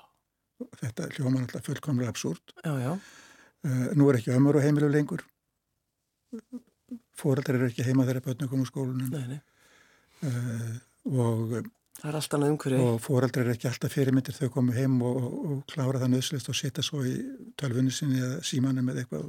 Þetta 0.83 1.09
hljóma 1.15 1.41
náttúrulega 1.41 1.67
fullkomlega 1.71 2.13
absúrt. 2.13 2.53
Já, 2.61 2.73
já. 2.83 2.91
Uh, 3.65 3.87
nú 3.97 4.09
er 4.11 4.19
ekki 4.19 4.35
ömur 4.35 4.59
og 4.61 4.65
heimilu 4.65 4.91
lengur. 4.93 5.25
Fóreldrar 7.17 7.59
eru 7.59 7.71
ekki 7.71 7.87
heima 7.87 8.05
þegar 8.09 8.27
börnum 8.29 8.51
komur 8.53 8.69
skólunum 8.69 9.15
uh, 9.17 10.77
og 11.09 11.71
það 12.01 12.11
er 12.11 12.19
alltaf 12.21 12.45
umhverju 12.47 12.81
og 12.87 12.99
fóreldrar 13.05 13.47
eru 13.47 13.57
ekki 13.57 13.69
alltaf 13.71 13.93
fyrirmyndir 13.97 14.37
þau 14.37 14.51
komu 14.55 14.75
heim 14.77 15.01
og, 15.05 15.17
og, 15.21 15.39
og 15.51 15.63
klára 15.71 16.01
það 16.01 16.15
nöðslist 16.15 16.51
og 16.53 16.57
setja 16.57 16.85
svo 16.85 17.03
í 17.09 17.17
tölfunni 17.61 17.93
sinni 17.95 18.21
eða 18.21 18.41
símanum 18.47 18.93
eða 18.93 19.05
eitthvað 19.05 19.27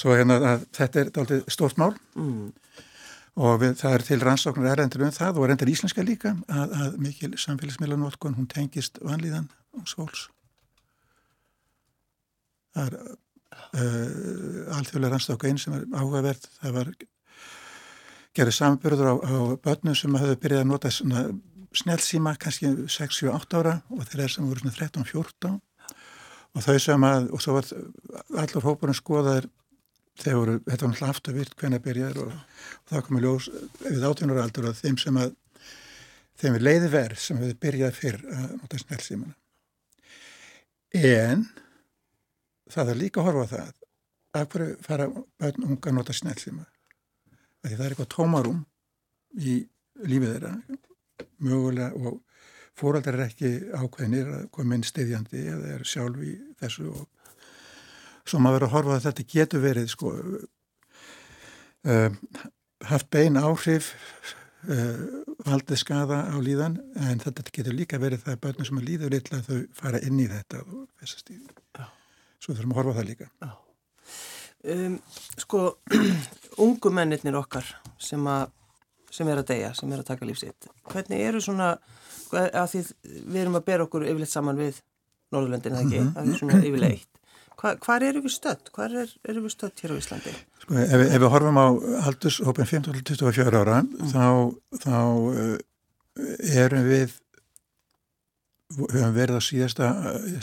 svo 0.00 0.16
hérna 0.16 0.58
þetta 0.76 1.04
er 1.04 1.12
aldrei 1.20 1.40
stort 1.52 1.80
mál. 1.80 1.92
Mm. 2.16 2.50
og 3.40 3.60
við, 3.62 3.76
það 3.78 3.94
er 3.94 4.04
til 4.08 4.20
rannsóknar 4.24 4.74
erlendur 4.74 5.06
um 5.06 5.14
það 5.14 5.38
og 5.38 5.46
er 5.46 5.54
endur 5.54 5.70
íslenska 5.70 6.04
líka 6.04 6.34
að, 6.48 6.76
að 6.82 6.96
mikil 7.04 7.30
samfélagsmiðlanótkun 7.38 8.36
hún 8.36 8.48
tengist 8.50 8.98
vanlíðan 9.06 9.46
skóls 9.86 10.26
það 12.74 12.88
er 12.88 12.96
uh, 13.04 14.76
alþjóðlega 14.78 15.12
rannstóka 15.14 15.48
einn 15.48 15.62
sem 15.62 15.76
er 15.78 15.86
áhugaverð 15.94 16.48
það 16.58 16.76
var 16.78 16.92
gerðið 18.36 18.58
sambyrður 18.58 19.12
á, 19.12 19.14
á 19.14 19.36
börnum 19.62 19.96
sem 19.98 20.18
hafði 20.18 20.36
byrjað 20.42 20.64
að 20.64 20.70
nota 20.70 20.92
svona 20.94 21.24
snjálfsíma 21.80 22.34
kannski 22.42 22.70
6-7-8 22.90 23.62
ára 23.62 23.76
og 23.94 24.06
þeir 24.10 24.34
sem 24.34 24.46
voru 24.46 24.62
svona 24.62 24.76
13-14 24.76 25.58
og 26.50 26.66
þau 26.66 26.78
sem 26.82 27.06
að 27.06 27.30
og 27.30 27.42
svo 27.42 27.56
var 27.56 27.68
allur 28.42 28.66
hópurinn 28.66 28.98
skoðaður 28.98 29.48
voru, 30.24 30.58
þetta 30.66 30.84
var 30.84 30.92
náttúrulega 30.92 31.10
afturvirt 31.14 31.56
hvernig 31.60 31.84
byrjaður 31.84 32.22
og, 32.24 32.32
og 32.34 32.92
það 32.92 33.04
komið 33.08 33.26
ljós 33.26 33.50
við 33.84 34.06
átjónur 34.10 34.42
aldur 34.42 34.70
að 34.70 34.80
þeim 34.82 34.98
sem 35.00 35.20
að 35.20 35.36
þeim 36.40 36.56
við 36.56 36.66
leiði 36.66 36.88
verð 36.94 37.18
sem 37.20 37.40
hefði 37.40 37.60
byrjað 37.66 37.98
fyrr 38.00 38.20
að 38.36 38.48
nota 38.56 38.82
snjálfsímana 38.84 39.36
en 41.00 41.46
það 42.70 42.92
er 42.92 43.00
líka 43.00 43.20
að 43.20 43.30
horfa 43.30 43.46
það 43.54 43.76
af 44.40 44.50
hverju 44.52 44.76
fara 44.86 45.06
börn 45.10 45.66
unga 45.66 45.90
að 45.90 45.96
nota 45.98 46.16
snjálfsíma 46.16 46.66
því 47.60 47.76
það 47.76 47.84
er 47.84 47.94
eitthvað 47.94 48.12
tómarum 48.14 48.60
í 49.36 49.60
lífið 50.08 50.34
þeirra. 50.34 50.52
Mögulega 51.40 51.90
og 52.00 52.20
fóraldar 52.78 53.18
er 53.18 53.26
ekki 53.28 53.50
ákveðinir 53.74 54.30
að 54.36 54.44
koma 54.54 54.76
inn 54.76 54.86
stiðjandi 54.86 55.42
eða 55.52 55.74
er 55.76 55.86
sjálf 55.88 56.22
í 56.24 56.34
þessu 56.60 56.88
og 56.92 57.08
svo 58.30 58.40
maður 58.42 58.60
verður 58.60 58.68
að 58.68 58.74
horfa 58.76 58.96
að 58.96 59.06
þetta 59.08 59.28
getur 59.34 59.64
verið 59.64 59.88
sko 59.90 60.12
uh, 61.90 62.10
haft 62.90 63.10
bein 63.12 63.38
áhrif 63.40 63.90
uh, 64.68 65.24
valdið 65.46 65.82
skada 65.82 66.22
á 66.30 66.36
líðan 66.42 66.78
en 67.00 67.22
þetta 67.22 67.48
getur 67.50 67.76
líka 67.76 68.00
verið 68.02 68.24
það 68.26 68.36
að 68.36 68.44
börnum 68.46 68.68
sem 68.68 68.80
að 68.82 68.88
líður 68.90 69.16
litla 69.16 69.42
þau 69.46 69.58
fara 69.76 70.02
inn 70.06 70.20
í 70.20 70.28
þetta 70.30 70.62
og 70.66 70.86
þessast 71.00 71.34
í 71.34 71.40
svo 72.40 72.54
þurfum 72.54 72.72
að 72.72 72.80
horfa 72.80 72.96
það 72.96 73.10
líka. 73.10 73.26
Já. 73.42 73.50
Um, 74.70 74.96
sko, 75.40 75.60
ungu 76.64 76.92
mennirnir 76.92 77.38
okkar 77.40 77.68
sem, 78.00 78.26
a, 78.28 78.44
sem 79.12 79.28
er 79.32 79.40
að 79.40 79.52
deyja, 79.54 79.72
sem 79.76 79.92
er 79.92 80.02
að 80.02 80.10
taka 80.12 80.28
lífsitt 80.28 80.68
hvernig 80.92 81.22
eru 81.30 81.40
svona 81.40 81.72
að 82.30 82.66
því 82.74 82.82
við 83.02 83.40
erum 83.42 83.56
að 83.58 83.66
bera 83.66 83.86
okkur 83.86 84.04
yfirleitt 84.06 84.32
saman 84.32 84.60
við 84.60 84.82
Norðurlöndin, 85.30 85.76
eða 85.76 85.86
ekki, 85.86 85.98
-hmm. 86.00 86.12
að 86.18 86.26
því 86.26 86.38
svona 86.40 86.60
yfirleitt 86.66 87.19
Hva, 87.60 87.74
hvar 87.84 88.04
eru 88.06 88.22
við 88.24 88.32
stödd? 88.32 88.70
Hvar 88.72 88.94
er, 89.02 89.10
eru 89.28 89.42
við 89.44 89.52
stödd 89.52 89.82
hér 89.82 89.92
á 89.92 89.96
Íslandi? 90.00 90.32
Sko, 90.62 90.76
ef, 90.80 91.02
ef 91.04 91.18
við 91.20 91.32
horfum 91.34 91.60
á 91.60 91.66
aldurshópin 92.08 92.68
15-24 92.70 93.60
ára 93.60 93.82
mm. 93.82 94.12
þá, 94.14 94.24
þá 94.80 94.96
uh, 94.96 95.58
erum 96.56 96.88
við 96.88 97.18
höfum 98.78 99.14
verið 99.16 99.40
á 99.40 99.42
síðasta 99.42 99.90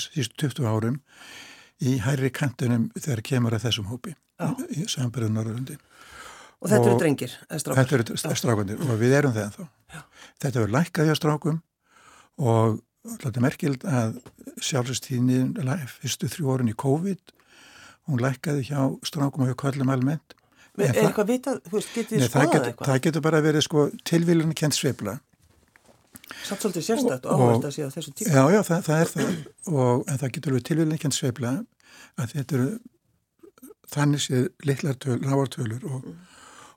síðustu 0.03 0.49
20 0.49 0.69
árum 0.69 0.97
í 1.81 1.97
hæri 2.03 2.31
kantunum 2.33 2.89
þegar 2.97 3.23
kemur 3.25 3.55
að 3.55 3.67
þessum 3.67 3.89
hópi 3.91 4.13
Já. 4.13 4.51
í 4.73 4.85
samverðu 4.89 5.33
Norrlandi 5.33 5.77
Og 6.57 6.71
þetta 6.71 6.89
eru 6.89 6.97
drengir? 6.97 7.33
Þetta 7.53 7.97
eru 7.99 8.17
strákundir 8.17 8.81
og 8.81 8.97
við 8.97 9.13
erum 9.19 9.33
það 9.35 9.47
ennþá 9.47 9.67
Já. 9.93 10.01
Þetta 10.43 10.61
eru 10.61 10.73
lækkaði 10.73 11.13
á 11.13 11.17
strákum 11.17 11.59
og 12.37 12.79
er 13.27 13.43
merkild 13.43 13.85
að 13.87 14.19
sjálfstíðin 14.63 15.55
fyrstu 15.97 16.29
þrjú 16.31 16.53
orðin 16.55 16.73
í 16.73 16.77
COVID 16.77 17.33
hún 18.07 18.23
lækkaði 18.23 18.67
hjá 18.69 18.81
strákum 19.05 19.45
og 19.45 19.51
hjá 19.51 19.59
kvöllum 19.59 19.91
almennt. 19.91 20.35
Er 20.77 20.93
eitthvað 20.93 21.31
vitað, 21.31 21.61
þú 21.65 21.79
veist, 21.79 21.93
getið 21.95 22.21
þið 22.21 22.27
skoðað 22.29 22.67
eitthvað? 22.69 22.89
Það 22.91 22.99
getur 23.07 23.23
bara 23.25 23.41
verið 23.43 23.63
sko 23.65 23.85
tilvílun 24.07 24.53
kent 24.57 24.77
sveifla. 24.77 25.15
Satt 26.45 26.61
svolítið 26.61 26.85
sérstætt 26.85 27.25
og 27.25 27.41
áherslu 27.41 27.69
að 27.69 27.73
síðan 27.75 27.93
þessu 27.95 28.13
tíma. 28.13 28.33
Já, 28.35 28.41
já, 28.53 28.59
það, 28.67 28.83
það 28.85 29.01
er 29.01 29.11
það. 29.13 29.31
Og 29.73 30.03
en 30.11 30.21
það 30.21 30.33
getur 30.35 30.53
alveg 30.53 30.67
tilvíðilegkjent 30.69 31.17
sveifla 31.17 31.53
að 32.17 32.35
þetta 32.35 32.57
eru 32.57 32.67
þannig 33.95 34.23
séð 34.23 34.47
litlar 34.67 34.99
ráartölur 35.23 35.87
og, 35.89 36.07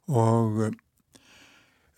og, 0.08 0.60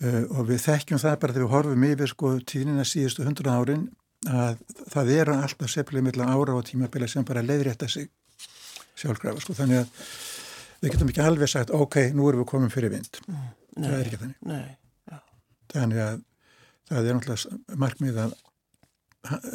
uh, 0.02 0.24
og 0.26 0.42
við 0.50 0.62
þekkjum 0.66 1.02
það 1.04 1.18
bara 1.22 1.36
þegar 1.36 1.46
við 1.46 1.54
horfum 1.54 1.88
yfir 1.92 2.12
sko 2.12 2.34
tíðnina 2.52 2.88
síðustu 2.88 3.28
hundra 3.28 3.58
árin 3.60 3.86
að 4.30 4.60
það 4.92 5.14
eru 5.16 5.38
alltaf 5.38 5.70
sveiflega 5.70 6.06
millan 6.06 6.30
ára 6.30 6.54
og 6.58 6.66
tímabila 6.68 7.08
sem 7.10 7.24
bara 7.26 7.42
leiðrétta 7.42 7.88
sig 7.90 8.10
sjálfgrafa 8.98 9.42
sko 9.42 9.56
þannig 9.56 9.82
að 9.82 10.06
við 10.82 10.94
getum 10.94 11.10
ekki 11.12 11.24
alveg 11.24 11.50
sagt, 11.50 11.72
ok, 11.74 11.98
nú 12.14 12.28
erum 12.28 12.42
við 12.42 12.50
komin 12.52 12.72
fyrir 12.72 12.92
vind. 12.92 13.20
Nei, 13.28 13.50
það 13.76 13.98
er 13.98 14.06
ekki 14.06 14.22
þannig. 14.22 14.38
Nei, 14.52 14.78
Þannig 15.72 16.00
að 16.04 16.16
það 16.90 17.06
er 17.08 17.14
náttúrulega 17.16 17.76
markmið 17.80 18.18
að 18.20 18.32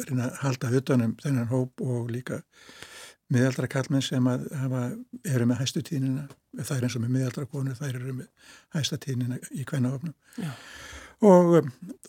reyna 0.08 0.24
að 0.24 0.38
halda 0.42 0.70
utanum 0.80 1.12
þennan 1.22 1.50
hóp 1.52 1.82
og 1.84 2.08
líka 2.10 2.40
miðaldra 3.32 3.68
kallmenn 3.70 4.02
sem 4.02 4.26
að 4.30 4.46
hafa, 4.56 4.82
eru 5.28 5.46
með 5.46 5.60
hæstu 5.60 5.82
tíðnina, 5.84 6.24
það 6.56 6.74
er 6.78 6.86
eins 6.86 6.96
og 6.96 7.04
með 7.04 7.14
miðaldra 7.18 7.44
konur, 7.52 7.76
þær 7.76 7.98
eru 8.00 8.14
með 8.22 8.54
hæsta 8.74 8.98
tíðnina 9.04 9.38
í 9.52 9.66
kvennahofnum. 9.68 10.16
Já. 10.40 10.50
Og, 11.18 11.54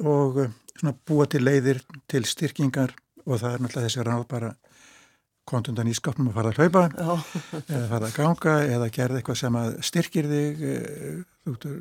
og 0.05 0.35
svona 0.77 0.95
búa 1.07 1.25
til 1.29 1.41
leiðir 1.43 1.81
til 2.09 2.25
styrkingar 2.29 2.93
og 3.25 3.39
það 3.41 3.55
er 3.55 3.63
náttúrulega 3.63 3.87
þessi 3.87 4.05
ráð 4.05 4.25
bara 4.29 4.51
kontundan 5.49 5.89
í 5.89 5.95
skápnum 5.97 6.29
að 6.29 6.37
fara 6.37 6.51
að 6.51 6.59
hlaupa 6.59 6.83
eða 7.73 7.87
fara 7.89 8.09
að 8.09 8.17
ganga 8.17 8.55
eða 8.67 8.91
gerða 8.93 9.19
eitthvað 9.19 9.41
sem 9.41 9.57
að 9.59 9.71
styrkir 9.89 10.29
þig 10.29 10.61
eh, 10.69 11.23
þú 11.47 11.73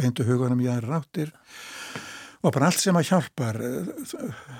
beintu 0.00 0.26
hugunum 0.26 0.62
í 0.64 0.70
aðra 0.72 0.96
ráttir 0.96 1.32
og 2.42 2.50
bara 2.50 2.70
allt 2.70 2.82
sem 2.82 2.96
að 2.98 3.10
hjálpar 3.10 3.60
eh, 3.62 3.90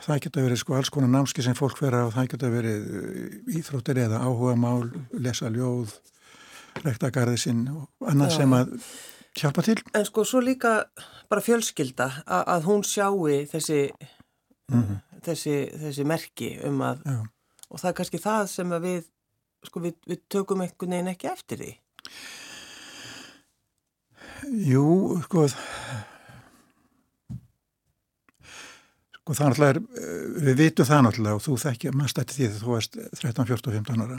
það 0.06 0.22
getur 0.26 0.46
verið 0.46 0.62
sko 0.62 0.76
alls 0.78 0.92
konar 0.92 1.12
námski 1.12 1.44
sem 1.44 1.56
fólk 1.58 1.80
vera 1.82 2.04
og 2.06 2.14
það 2.16 2.32
getur 2.34 2.54
verið 2.58 2.90
eh, 3.00 3.38
íþróttir 3.58 4.02
eða 4.04 4.22
áhuga 4.26 4.58
mál, 4.60 4.90
lesa 5.16 5.50
ljóð 5.52 5.96
rektagarði 6.82 7.40
sinn 7.40 7.64
og 7.72 8.12
annað 8.12 8.32
Já. 8.32 8.36
sem 8.40 8.54
að 8.56 8.76
hjálpa 9.38 9.62
til 9.64 9.78
en 9.94 10.04
sko 10.08 10.24
svo 10.28 10.40
líka 10.44 10.72
bara 11.30 11.40
fjölskylda 11.44 12.08
að, 12.26 12.42
að 12.56 12.66
hún 12.68 12.82
sjáu 12.84 13.22
þessi, 13.50 13.80
Mhm. 14.72 15.00
þessi, 15.26 15.54
þessi 15.82 16.04
merki 16.08 16.50
um 16.64 16.78
að, 16.80 17.02
Já. 17.04 17.18
og 17.70 17.80
það 17.80 17.88
er 17.90 17.96
kannski 18.00 18.18
það 18.22 18.46
sem 18.48 18.70
að 18.72 18.80
við, 18.86 19.02
sko 19.66 19.80
við, 19.80 19.94
við 20.08 20.20
tökum 20.32 20.60
einhvern 20.64 20.90
veginn 20.96 21.12
ekki 21.12 21.28
eftir 21.32 21.58
því. 21.62 21.72
Jú, 24.66 24.86
sko 25.26 25.46
sko 29.22 29.34
það 29.38 29.52
náttúrulega 29.52 29.72
er 29.72 29.78
eh, 29.78 30.22
við 30.48 30.56
vitum 30.62 30.88
það 30.88 31.02
náttúrulega 31.06 31.36
og 31.38 31.44
þú 31.44 31.56
þekkja 31.62 31.92
maður 31.94 32.12
stætti 32.14 32.36
því 32.38 32.46
þegar 32.48 32.62
þú 32.64 32.72
varst 32.72 32.96
13, 33.20 33.46
14, 33.52 33.76
15 33.78 34.02
ára 34.06 34.18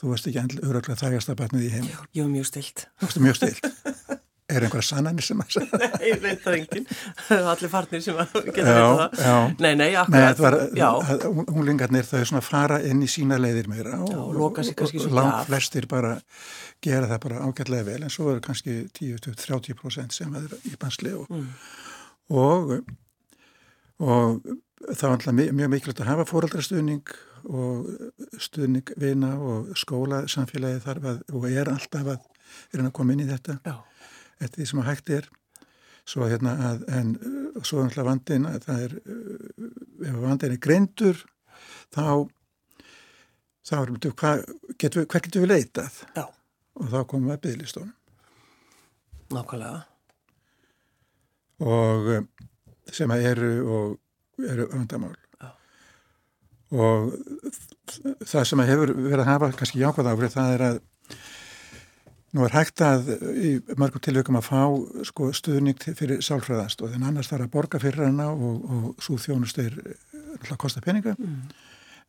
þú 0.00 0.08
varst 0.12 0.28
ekki 0.30 0.44
öruglega 0.64 0.96
þægasta 1.02 1.36
batnið 1.38 1.66
í 1.66 1.72
heim 1.74 1.86
Ég 2.16 2.22
var 2.24 2.32
mjög 2.32 2.46
stilt. 2.48 2.86
þú 2.96 3.08
varst 3.10 3.20
mjög 3.26 3.36
stilt 3.42 3.60
er 4.56 4.66
einhverja 4.66 4.86
sannanir 4.88 5.24
sem 5.26 5.40
að 5.42 5.50
segja 5.56 5.78
Nei, 5.82 5.90
ég 6.08 6.20
veit 6.22 6.40
það 6.44 6.56
enginn. 6.58 6.86
Allir 7.52 7.72
farnir 7.72 8.02
sem 8.04 8.18
að 8.22 8.34
geta 8.48 8.74
veit 8.76 9.00
það. 9.00 9.22
já. 9.26 9.34
Nei, 9.58 9.70
nei, 9.72 9.76
Nei, 9.76 9.90
akkurat. 10.02 10.26
þetta 10.28 10.44
var, 10.46 10.58
unglingarnir 11.56 12.08
þau 12.08 12.22
svona 12.32 12.44
fara 12.46 12.80
inn 12.88 13.02
í 13.04 13.10
sína 13.10 13.38
leiðir 13.42 13.70
meira 13.72 13.98
og, 14.02 14.12
Já, 14.12 14.20
kannski 14.58 14.76
og 14.76 14.92
svolítið 14.92 15.16
langt 15.20 15.46
flestir 15.50 15.88
bara 15.90 16.14
gera 16.82 17.06
það 17.12 17.22
bara 17.26 17.44
ágætlega 17.46 17.86
vel 17.92 18.00
en 18.08 18.10
svo 18.12 18.30
eru 18.32 18.42
kannski 18.44 18.78
10-30% 18.98 20.16
sem 20.16 20.34
er 20.40 20.56
í 20.70 20.76
bansli 20.80 21.12
og, 21.18 21.28
Mm. 21.32 21.48
og 22.32 22.72
og 24.02 24.40
það 24.96 25.02
var 25.06 25.12
alltaf 25.14 25.34
mjög 25.36 25.68
mikilvægt 25.70 26.00
að 26.02 26.08
hafa 26.10 26.24
fóraldrastuðning 26.26 27.12
og 27.52 27.86
stuðning 28.42 28.90
vina 28.98 29.32
og 29.38 29.70
skóla 29.78 30.24
samfélagi 30.30 30.80
þarf 30.82 31.06
að 31.12 31.20
og 31.38 31.46
er 31.50 31.70
alltaf 31.70 32.08
að 32.16 32.26
að 32.88 32.92
koma 32.98 33.14
inn 33.14 33.22
í 33.24 33.28
þetta 33.30 33.58
já, 33.62 33.76
eftir 34.42 34.62
því 34.62 34.68
sem 34.70 34.82
að 34.82 34.90
hægt 34.90 35.14
er. 35.18 35.30
Svo 36.02 36.26
hérna 36.26 36.52
að 36.70 36.84
en 36.90 37.14
uh, 37.14 37.62
svo 37.62 37.78
er 37.78 37.88
náttúrulega 37.88 38.08
vandin 38.08 38.46
að 38.50 38.64
það 38.66 38.84
er 38.88 38.94
uh, 38.98 40.06
ef 40.08 40.20
vandin 40.24 40.54
er 40.56 40.62
greindur 40.66 41.24
þá 41.94 42.06
þá 43.62 43.74
erum 43.78 43.98
við 44.02 44.14
hvað 44.18 44.44
getum 44.82 45.04
við, 45.04 45.10
getum 45.14 45.44
við 45.44 45.52
leitað? 45.52 46.00
Já, 46.16 46.24
og 46.26 46.90
þá 46.90 46.98
komum 47.06 47.30
við 47.30 47.36
að 47.36 47.44
byggðlistónum 47.46 47.98
nákvæmlega. 49.32 49.82
og 51.62 52.08
uh, 52.12 52.22
sem 52.92 53.12
að 53.14 53.26
eru 53.30 53.52
og 53.62 54.48
eru 54.48 54.66
vandamál. 54.72 55.14
Já. 55.38 55.50
og 56.74 57.12
það 58.26 58.48
sem 58.48 58.62
að 58.62 58.72
hefur 58.72 58.94
verið 58.96 59.22
að 59.22 59.30
hafa 59.30 59.52
kannski 59.60 59.82
jákvæð 59.82 60.10
áfrið 60.12 60.34
það 60.34 60.54
er 60.56 60.66
að 60.70 60.80
nú 62.32 62.44
er 62.46 62.54
hægt 62.54 62.80
að 62.84 63.10
í 63.36 63.50
mörgum 63.76 64.00
tilvægum 64.04 64.38
að 64.40 64.46
fá 64.48 64.62
sko, 65.08 65.32
stuðning 65.36 65.82
fyrir 65.98 66.22
sálfræðast 66.24 66.80
og 66.82 66.92
þannig 66.94 67.10
annars 67.10 67.28
þarf 67.32 67.46
að 67.48 67.52
borga 67.56 67.80
fyrir 67.82 68.06
hana 68.06 68.30
og, 68.32 68.62
og 68.64 69.04
svo 69.04 69.18
þjónust 69.20 69.60
er 69.60 69.76
alltaf 70.38 70.54
að 70.56 70.62
kosta 70.64 70.84
peninga 70.84 71.16
Mm. 71.18 71.42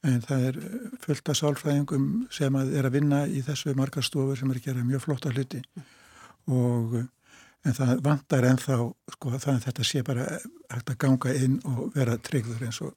en 0.04 0.22
það 0.22 0.46
er 0.48 0.58
fullt 1.00 1.30
af 1.32 1.38
sálfræðingum 1.40 2.08
sem 2.32 2.56
að 2.60 2.74
er 2.76 2.88
að 2.88 2.96
vinna 2.98 3.22
í 3.28 3.44
þessu 3.46 3.76
markastofur 3.80 4.40
sem 4.40 4.52
er 4.52 4.60
að 4.60 4.66
gera 4.66 4.84
mjög 4.84 5.06
flotta 5.06 5.32
hluti 5.32 5.62
og 6.52 6.98
en 7.64 7.78
það 7.78 8.02
vantar 8.04 8.48
ennþá 8.50 8.80
sko 9.16 9.32
það 9.38 9.54
að 9.54 9.64
þetta 9.68 9.86
sé 9.88 10.04
bara 10.04 10.26
hægt 10.74 10.92
að 10.92 11.00
ganga 11.06 11.36
inn 11.40 11.60
og 11.64 11.94
vera 11.96 12.18
tryggður 12.20 12.66
eins 12.68 12.82
og 12.84 12.92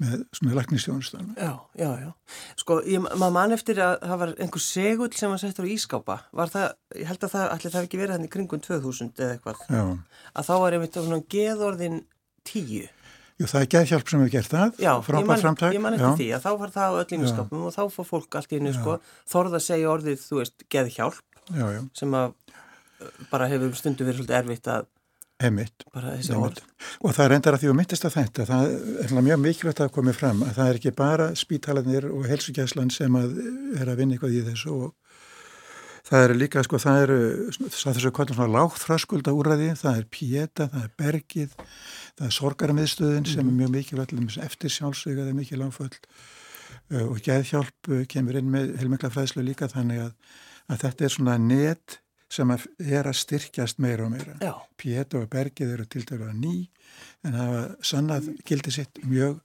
með 0.00 0.22
svona 0.36 0.56
laknistjónustan 0.58 1.32
Já, 1.36 1.50
já, 1.78 1.88
já. 2.00 2.10
Sko, 2.60 2.78
ég, 2.88 3.02
maður 3.04 3.34
man 3.36 3.56
eftir 3.56 3.80
að 3.84 3.96
það 4.04 4.22
var 4.22 4.32
einhver 4.36 4.64
segull 4.64 5.10
sem 5.16 5.32
var 5.32 5.42
settur 5.42 5.68
á 5.68 5.74
ískápa. 5.74 6.16
Var 6.40 6.54
það, 6.54 6.70
ég 7.00 7.10
held 7.10 7.26
að 7.26 7.34
það, 7.34 7.48
allir 7.56 7.74
það 7.74 7.80
hef 7.80 7.88
ekki 7.90 8.00
verið 8.00 8.16
hann 8.16 8.28
í 8.28 8.32
kringum 8.32 8.62
2000 8.64 9.12
eða 9.20 9.36
eitthvað. 9.36 9.66
Já, 9.68 9.84
Að 10.30 10.48
þá 10.48 10.54
var 10.64 10.78
einmitt 10.78 10.98
svona 11.00 11.20
geðorðin 11.36 12.00
10. 12.48 12.88
Jú, 13.40 13.48
það 13.48 13.62
er 13.62 13.68
geðhjálp 13.72 14.10
sem 14.10 14.20
hefur 14.20 14.32
gert 14.34 14.52
það 14.52 14.80
Já, 14.82 14.90
ég 14.90 15.04
frábært 15.06 15.28
man, 15.30 15.40
framtak 15.40 15.72
ég 15.72 15.80
man 15.80 15.94
eftir 15.96 16.18
því 16.18 16.26
að 16.36 16.42
þá 16.44 16.50
var 16.60 16.72
það 16.74 16.92
á 16.92 16.98
öllum 17.00 17.22
Já. 17.22 17.26
ískápum 17.30 17.62
og 17.64 17.72
þá 17.72 17.82
fór 17.94 18.08
fólk 18.10 18.36
allt 18.36 18.50
í 18.52 18.58
hennu, 18.58 18.72
sko, 18.76 18.96
þorð 19.32 19.56
að 19.56 19.62
segja 19.64 19.92
orðið, 19.94 20.24
þú 20.26 20.40
veist, 20.42 20.64
geðhjálp 20.74 21.38
Já, 21.56 21.64
já, 21.72 21.80
sem 21.96 22.16
að 22.20 22.34
uh, 22.60 23.14
bara 23.30 23.48
hefur 23.48 23.72
stundu 23.80 24.04
verið 24.04 24.20
svolítið 24.20 24.38
erfitt 24.42 24.68
að 24.74 24.90
heimitt 25.40 25.84
bara 25.94 26.14
þessi 26.16 26.36
orð. 26.36 26.62
Og 27.00 27.14
það 27.16 27.26
er 27.26 27.34
endar 27.36 27.56
að 27.56 27.62
því 27.62 27.70
að 27.70 27.76
myndist 27.78 28.06
að 28.06 28.16
þetta, 28.16 28.46
það 28.48 28.72
er 29.04 29.14
mjög 29.28 29.42
mikilvægt 29.44 29.84
að 29.84 29.92
komið 29.96 30.18
fram 30.18 30.42
að 30.46 30.56
það 30.58 30.72
er 30.72 30.80
ekki 30.80 30.96
bara 30.98 31.28
spítalarnir 31.38 32.08
og 32.10 32.26
helsugæslan 32.28 32.92
sem 32.94 33.20
að 33.20 33.38
er 33.80 33.90
að 33.90 34.02
vinna 34.02 34.16
eitthvað 34.16 34.36
í 34.36 34.42
þessu 34.50 34.74
og 34.76 34.90
það 36.10 36.24
er 36.24 36.34
líka, 36.38 36.64
sko, 36.66 36.80
það 36.82 37.00
eru 37.04 37.20
þessu 37.70 38.12
kvöldum 38.16 38.38
svona 38.38 38.54
lágþröskulda 38.56 39.34
úræði, 39.36 39.70
það 39.78 40.00
er 40.00 40.10
pjeta, 40.16 40.68
það 40.72 40.84
er 40.84 40.92
bergið, 40.98 41.56
það 42.18 42.26
er 42.26 42.36
sorgarmiðstöðin 42.36 43.30
sem 43.30 43.46
er 43.46 43.56
mjög 43.62 43.72
mikilvægt, 43.76 44.14
eftir 44.44 44.74
sjálfsögða, 44.74 45.26
það 45.26 45.32
er 45.32 45.38
mikil 45.38 45.64
áföll 45.64 45.90
uh, 45.94 47.06
og 47.06 47.20
geðhjálp 47.26 47.92
uh, 47.92 48.04
kemur 48.10 48.40
inn 48.40 48.52
með 48.52 48.76
heilmikla 48.80 49.12
fræðslu 49.14 49.44
líka 49.46 49.70
þannig 49.70 50.06
að, 50.08 50.38
að 50.70 50.86
þetta 50.86 51.06
er 51.06 51.14
svona 51.16 51.36
net 51.42 52.00
sem 52.30 52.50
er 52.54 53.08
að 53.10 53.16
styrkjast 53.18 53.80
meira 53.82 54.04
og 54.06 54.12
meira. 54.14 54.36
Já, 54.40 54.52
Piet 54.78 55.14
og 55.18 55.26
Bergið 55.32 55.72
eru 55.74 55.84
til 55.90 56.04
dæru 56.06 56.28
að 56.30 56.36
ný 56.38 56.54
en 57.26 57.34
hafa 57.34 57.62
sannað 57.82 58.28
gildi 58.46 58.70
sitt 58.74 59.00
mjög 59.04 59.40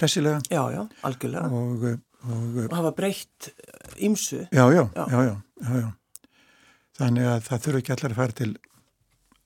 hressilega 0.00 0.40
já, 0.50 0.62
já, 0.72 0.82
algjörlega. 1.04 1.50
og, 1.52 1.84
og 1.84 2.56
Og 2.70 2.76
hafa 2.78 2.92
breytt 2.96 3.50
ímsu. 3.98 4.46
já, 4.52 4.64
já, 4.72 4.88
Já. 4.94 5.06
já, 5.10 5.22
já, 5.26 5.36
já, 5.62 5.80
já. 5.82 5.90
Þannig 6.98 7.24
að 7.26 7.40
það 7.48 7.62
þurfa 7.66 7.78
ekki 7.82 7.92
allar 7.96 8.12
að 8.12 8.20
fara 8.22 8.32
til 8.40 8.52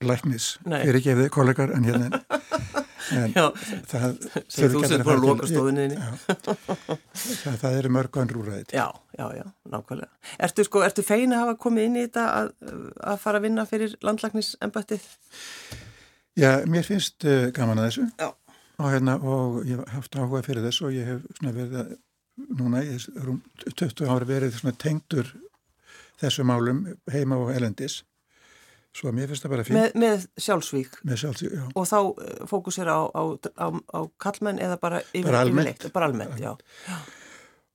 læknis 0.04 0.46
Nei. 0.66 0.82
fyrir 0.84 1.00
gefið 1.06 1.30
kollegar 1.32 1.70
en 1.72 1.84
hérna 1.88 2.06
en 2.06 2.12
Já, 2.12 2.20
það 3.06 4.16
það, 7.60 7.76
eru 7.78 7.92
mörg 7.94 8.18
önnur 8.22 8.40
úræði 8.42 8.64
til. 8.70 8.78
Já, 8.78 8.86
já, 9.18 9.26
já, 9.38 9.44
nákvæmlega. 9.72 10.10
Ertu 10.48 10.66
sko, 10.66 10.82
ertu 10.86 11.04
fein 11.06 11.34
að 11.34 11.44
hafa 11.44 11.58
komið 11.66 11.88
inn 11.90 11.98
í 12.00 12.06
þetta 12.06 12.24
að, 12.40 12.50
að 13.12 13.20
fara 13.22 13.40
að 13.40 13.46
vinna 13.48 13.66
fyrir 13.68 13.94
landlagnisembættið? 14.06 15.06
Já, 16.36 16.50
mér 16.68 16.84
finnst 16.84 17.24
uh, 17.24 17.46
gaman 17.56 17.80
að 17.80 17.88
þessu 17.88 18.08
Já. 18.20 18.28
og, 18.76 18.90
hérna, 18.92 19.16
og 19.22 19.62
ég 19.64 19.78
hef 19.80 19.94
haft 19.94 20.18
áhuga 20.18 20.42
fyrir 20.44 20.66
þessu 20.66 20.90
og 20.90 20.96
ég 20.96 21.08
hef 21.08 21.22
svona 21.38 21.54
verið 21.56 21.78
að 21.80 21.94
núna 22.58 22.82
í 22.84 22.90
þessu 22.90 23.14
rúm 23.24 23.38
20 23.64 24.10
ári 24.12 24.28
verið 24.28 24.58
svona 24.58 24.76
tengdur 24.82 25.32
þessu 26.20 26.44
málum 26.48 26.84
heima 27.12 27.38
og 27.40 27.54
elendis 27.54 28.02
svo 28.96 29.12
mér 29.12 29.28
finnst 29.30 29.44
það 29.44 29.52
bara 29.54 29.64
fínt 29.66 29.76
Með, 29.76 29.94
með 30.00 30.24
sjálfsvík 30.46 30.96
með 31.06 31.20
sjálfs, 31.22 31.44
já, 31.46 31.64
og 31.76 31.86
þá 31.90 31.96
uh, 32.00 32.32
fókusir 32.50 32.88
á, 32.88 32.98
á, 33.12 33.22
á, 33.36 33.66
á 33.76 34.00
kallmenn 34.22 34.60
eða 34.62 34.78
bara 34.80 35.02
yfir, 35.12 35.28
Bara 35.30 35.42
almennt. 35.44 35.68
yfirleitt? 35.76 35.92
Bara 35.96 36.08
almennt, 36.10 36.38
já. 36.40 36.52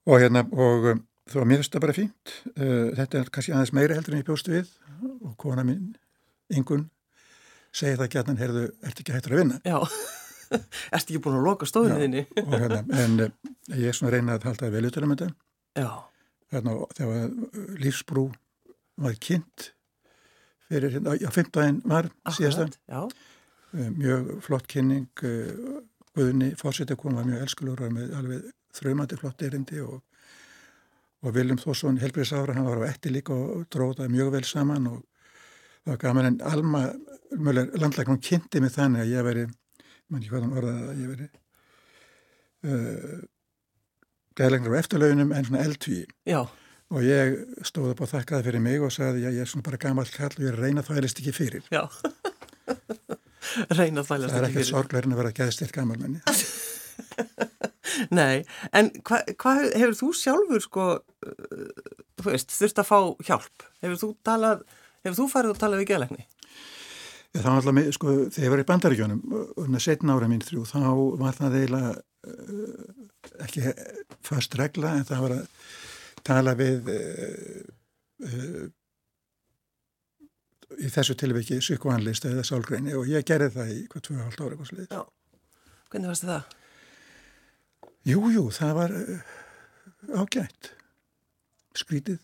og 0.09 0.21
hérna 0.23 0.41
og 0.49 0.87
um, 0.95 1.03
þó 1.31 1.37
að 1.43 1.49
mér 1.51 1.61
finnst 1.61 1.75
það 1.77 1.83
bara 1.85 1.95
fínt 1.99 2.33
uh, 2.55 2.87
þetta 2.97 3.19
er 3.21 3.29
kannski 3.37 3.53
aðeins 3.55 3.73
meira 3.77 3.97
heldur 3.99 4.15
en 4.17 4.23
ég 4.23 4.27
bjóstu 4.31 4.55
við 4.55 4.71
og 5.21 5.35
kona 5.41 5.63
mín, 5.67 5.91
Ingun 6.51 6.87
segir 7.71 7.95
það 8.01 8.09
gætnan, 8.17 8.39
heyrðu, 8.41 8.63
ertu 8.83 9.03
ekki 9.05 9.13
hættur 9.15 9.35
að 9.37 9.43
vinna 9.43 9.59
Já, 9.63 9.77
ertu 10.97 11.13
ekki 11.13 11.21
búin 11.23 11.37
að 11.39 11.45
loka 11.47 11.69
stofunni 11.69 11.95
Já. 11.95 12.01
þinni? 12.03 12.23
og 12.43 12.55
hérna, 12.57 12.81
en 13.03 13.19
uh, 13.27 13.51
ég 13.77 13.91
er 13.93 13.95
svona 13.95 14.09
að 14.11 14.17
reyna 14.17 14.39
að 14.39 14.49
halda 14.49 14.71
vel 14.73 14.87
utan 14.89 15.05
um 15.07 15.13
þetta 15.15 15.29
Já, 15.85 15.91
hérna, 16.55 16.73
þegar 16.97 17.29
uh, 17.29 17.61
lífsbrú 17.85 18.25
var 19.01 19.15
kynnt 19.23 19.69
fyrir, 20.71 20.95
hérna, 20.95 21.15
já, 21.19 21.29
15 21.29 21.81
var 21.91 22.09
síðasta, 22.31 22.67
akkurat, 22.67 22.79
já, 22.87 23.01
uh, 23.75 23.89
mjög 23.97 24.31
flott 24.47 24.69
kynning 24.71 25.25
uh, 25.27 25.81
Guðni 26.11 26.49
fórseti 26.59 26.97
kom 26.99 27.15
var 27.15 27.27
mjög 27.27 27.45
elskulur 27.45 27.85
og 27.85 27.93
með 27.95 28.15
alveg 28.19 28.47
þraumandi 28.75 29.19
flott 29.19 29.43
erindi 29.47 29.79
og, 29.83 30.01
og 31.23 31.35
Viljum 31.35 31.59
Þórsson 31.61 32.01
helbriðsára, 32.01 32.55
hann 32.57 32.67
var 32.67 32.83
á 32.83 32.89
etti 32.89 33.11
líka 33.13 33.35
og 33.35 33.67
dróða 33.71 34.09
mjög 34.11 34.33
vel 34.35 34.43
saman 34.47 34.89
og 34.91 34.99
það 35.85 35.93
var 35.93 36.01
gaman 36.03 36.29
en 36.31 36.39
Alma, 36.51 36.81
landlæknum 37.31 38.19
kynnti 38.23 38.59
mig 38.63 38.73
þannig 38.75 39.05
að 39.05 39.13
ég 39.13 39.27
veri, 39.27 39.45
mann 40.11 40.19
ekki 40.19 40.33
hvað 40.33 40.47
hann 40.47 40.57
orðaði 40.59 40.89
að 40.89 40.99
ég 41.03 41.13
veri 41.13 41.29
uh, 42.67 43.21
gæðlegnar 44.39 44.75
á 44.75 44.81
eftirlaugunum 44.81 45.31
en 45.35 45.47
svona 45.47 45.63
eldví. 45.65 46.01
Já. 46.27 46.41
Og 46.91 47.05
ég 47.05 47.37
stóð 47.63 47.93
upp 47.93 48.01
og 48.03 48.09
þakkaði 48.11 48.47
fyrir 48.49 48.63
mig 48.63 48.83
og 48.83 48.91
sagði 48.91 49.23
að 49.23 49.37
ég 49.37 49.45
er 49.45 49.49
svona 49.49 49.63
bara 49.63 49.79
gammal 49.79 50.07
kall 50.11 50.33
og 50.33 50.43
ég 50.43 50.57
reyna 50.57 50.83
það 50.83 51.01
erist 51.01 51.21
ekki 51.21 51.33
fyrir. 51.35 51.63
Já. 51.71 51.85
reyna 53.77 54.03
það 54.03 54.25
erist 54.25 54.27
ekki 54.27 54.27
fyrir. 54.27 54.31
Það 54.31 54.41
er 54.41 54.49
ekkert 54.49 54.69
sorglegurinn 54.71 55.15
að 55.15 55.21
vera 55.21 55.33
gæðstilt 55.39 55.75
gammalmenni. 55.77 56.19
Nei, 58.19 58.43
en 58.75 58.91
hvað 59.07 59.31
hva, 59.39 59.53
hefur 59.71 59.95
þú 59.99 60.09
sjálfur 60.17 60.63
sko, 60.63 60.87
uh, 60.99 61.95
þú 62.19 62.27
veist, 62.27 62.53
þurft 62.55 62.81
að 62.83 62.89
fá 62.89 62.99
hjálp? 63.29 63.65
Hefur 63.83 63.99
þú 64.01 64.09
talað, 64.27 64.65
hefur 65.05 65.17
þú 65.21 65.27
farið 65.31 65.55
að 65.55 65.61
tala 65.63 65.79
við 65.79 65.91
gæðlegni? 65.93 66.27
Það 67.31 67.47
var 67.47 67.59
alltaf, 67.61 67.93
sko, 67.95 68.15
þegar 68.27 68.45
ég 68.45 68.53
var 68.53 68.63
í 68.63 68.67
bandaríkjónum, 68.67 69.21
um 69.31 69.75
það 69.77 69.85
setna 69.85 70.17
ára 70.17 70.27
mín 70.31 70.43
þrjú, 70.43 70.65
þá 70.67 70.81
var 71.21 71.37
það 71.37 71.57
eiginlega 71.61 71.93
uh, 71.95 72.91
ekki 73.47 73.63
fast 74.27 74.59
regla 74.59 74.97
en 74.97 75.07
það 75.07 75.23
var 75.25 75.37
að 75.39 75.47
tala 76.27 76.53
við 76.59 76.89
uh, 76.93 77.61
uh, 78.27 78.65
í 80.81 80.89
þessu 80.91 81.15
tilviki 81.19 81.59
psykoanlist 81.61 82.27
eða 82.29 82.45
sálgreini 82.47 82.95
og 82.97 83.09
ég 83.09 83.25
gerði 83.27 83.51
það 83.55 83.73
í 83.75 83.79
hvað 83.91 84.05
2,5 84.09 84.19
ára 84.41 84.51
eitthvað 84.51 84.71
slið. 84.71 84.91
Já, 84.91 85.01
hvernig 85.91 86.11
varst 86.13 86.27
það? 86.29 86.57
Jú, 88.11 88.21
jú, 88.33 88.45
það 88.55 88.77
var 88.79 88.95
uh, 88.97 89.33
ágætt, 90.21 90.71
skrítið. 91.77 92.21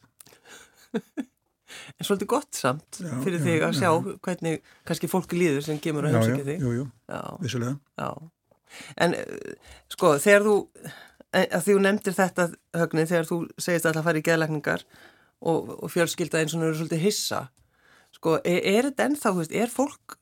En 1.97 2.07
svolítið 2.07 2.29
gott 2.31 2.55
samt 2.55 2.99
já, 3.03 3.11
fyrir 3.25 3.41
já, 3.41 3.43
þig 3.43 3.63
að 3.67 3.75
sjá 3.75 3.89
já. 3.89 4.15
hvernig 4.23 4.71
kannski 4.87 5.09
fólki 5.11 5.37
líður 5.39 5.65
sem 5.65 5.79
kemur 5.83 6.07
að 6.07 6.15
heimsækja 6.15 6.45
þig. 6.47 6.63
Jú, 6.63 6.71
jú, 6.77 6.85
vissulega. 7.43 7.75
Já, 7.99 8.09
en 9.03 9.15
sko 9.93 10.13
þegar 10.23 10.47
þú, 10.47 10.55
að 11.35 11.61
því 11.65 11.75
þú 11.75 11.83
nefndir 11.83 12.15
þetta 12.17 12.47
högnið 12.77 13.11
þegar 13.11 13.29
þú 13.29 13.37
segist 13.59 13.85
að 13.85 13.99
það 13.99 14.07
fari 14.07 14.23
í 14.23 14.27
geðlækningar 14.27 14.87
og, 15.41 15.71
og 15.83 15.91
fjölskylda 15.93 16.41
eins 16.41 16.55
og 16.55 16.63
þú 16.63 16.69
eru 16.69 16.79
svolítið 16.81 17.03
hissa, 17.03 17.41
sko 18.15 18.39
er, 18.41 18.59
er 18.63 18.89
þetta 18.89 19.07
ennþá, 19.09 19.33
veist, 19.37 19.53
er 19.53 19.71
fólk, 19.73 20.17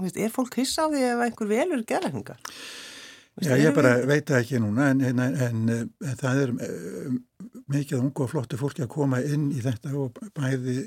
veist, 0.00 0.18
er 0.18 0.34
fólk 0.34 0.58
hissa 0.60 0.88
á 0.88 0.90
því 0.90 1.06
ef 1.10 1.24
einhver 1.26 1.50
velur 1.52 1.86
geðlækningar? 1.86 2.42
Já, 3.44 3.52
ég 3.60 3.74
bara 3.76 3.98
veit 4.08 4.24
það 4.24 4.38
ekki 4.40 4.58
núna 4.64 4.86
en, 4.94 5.02
en, 5.04 5.18
en, 5.20 5.64
en 6.00 6.16
það 6.16 6.38
er 6.40 6.52
mikið 7.68 7.98
ungu 8.00 8.24
og 8.24 8.30
flottu 8.32 8.56
fólki 8.56 8.84
að 8.86 8.94
koma 8.94 9.20
inn 9.20 9.50
í 9.52 9.60
þetta 9.60 9.92
og 10.00 10.16
bæði 10.36 10.78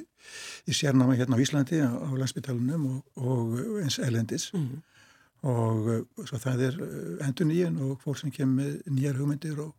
í 0.66 0.74
sérnáma 0.74 1.18
hérna 1.20 1.38
á 1.38 1.44
Íslandi 1.44 1.82
á, 1.86 1.94
á 1.94 2.10
landsbytalunum 2.18 2.88
og, 2.90 3.04
og 3.22 3.84
eins 3.84 4.00
elendis 4.02 4.50
mm. 4.56 4.66
og, 4.66 4.99
og 5.48 6.26
svo 6.28 6.40
það 6.42 6.64
er 6.68 6.80
endur 7.26 7.48
nýjan 7.48 7.78
og 7.86 8.00
fólk 8.04 8.20
sem 8.20 8.34
kemur 8.36 8.80
nýjar 8.92 9.20
hugmyndir 9.20 9.62
og 9.64 9.76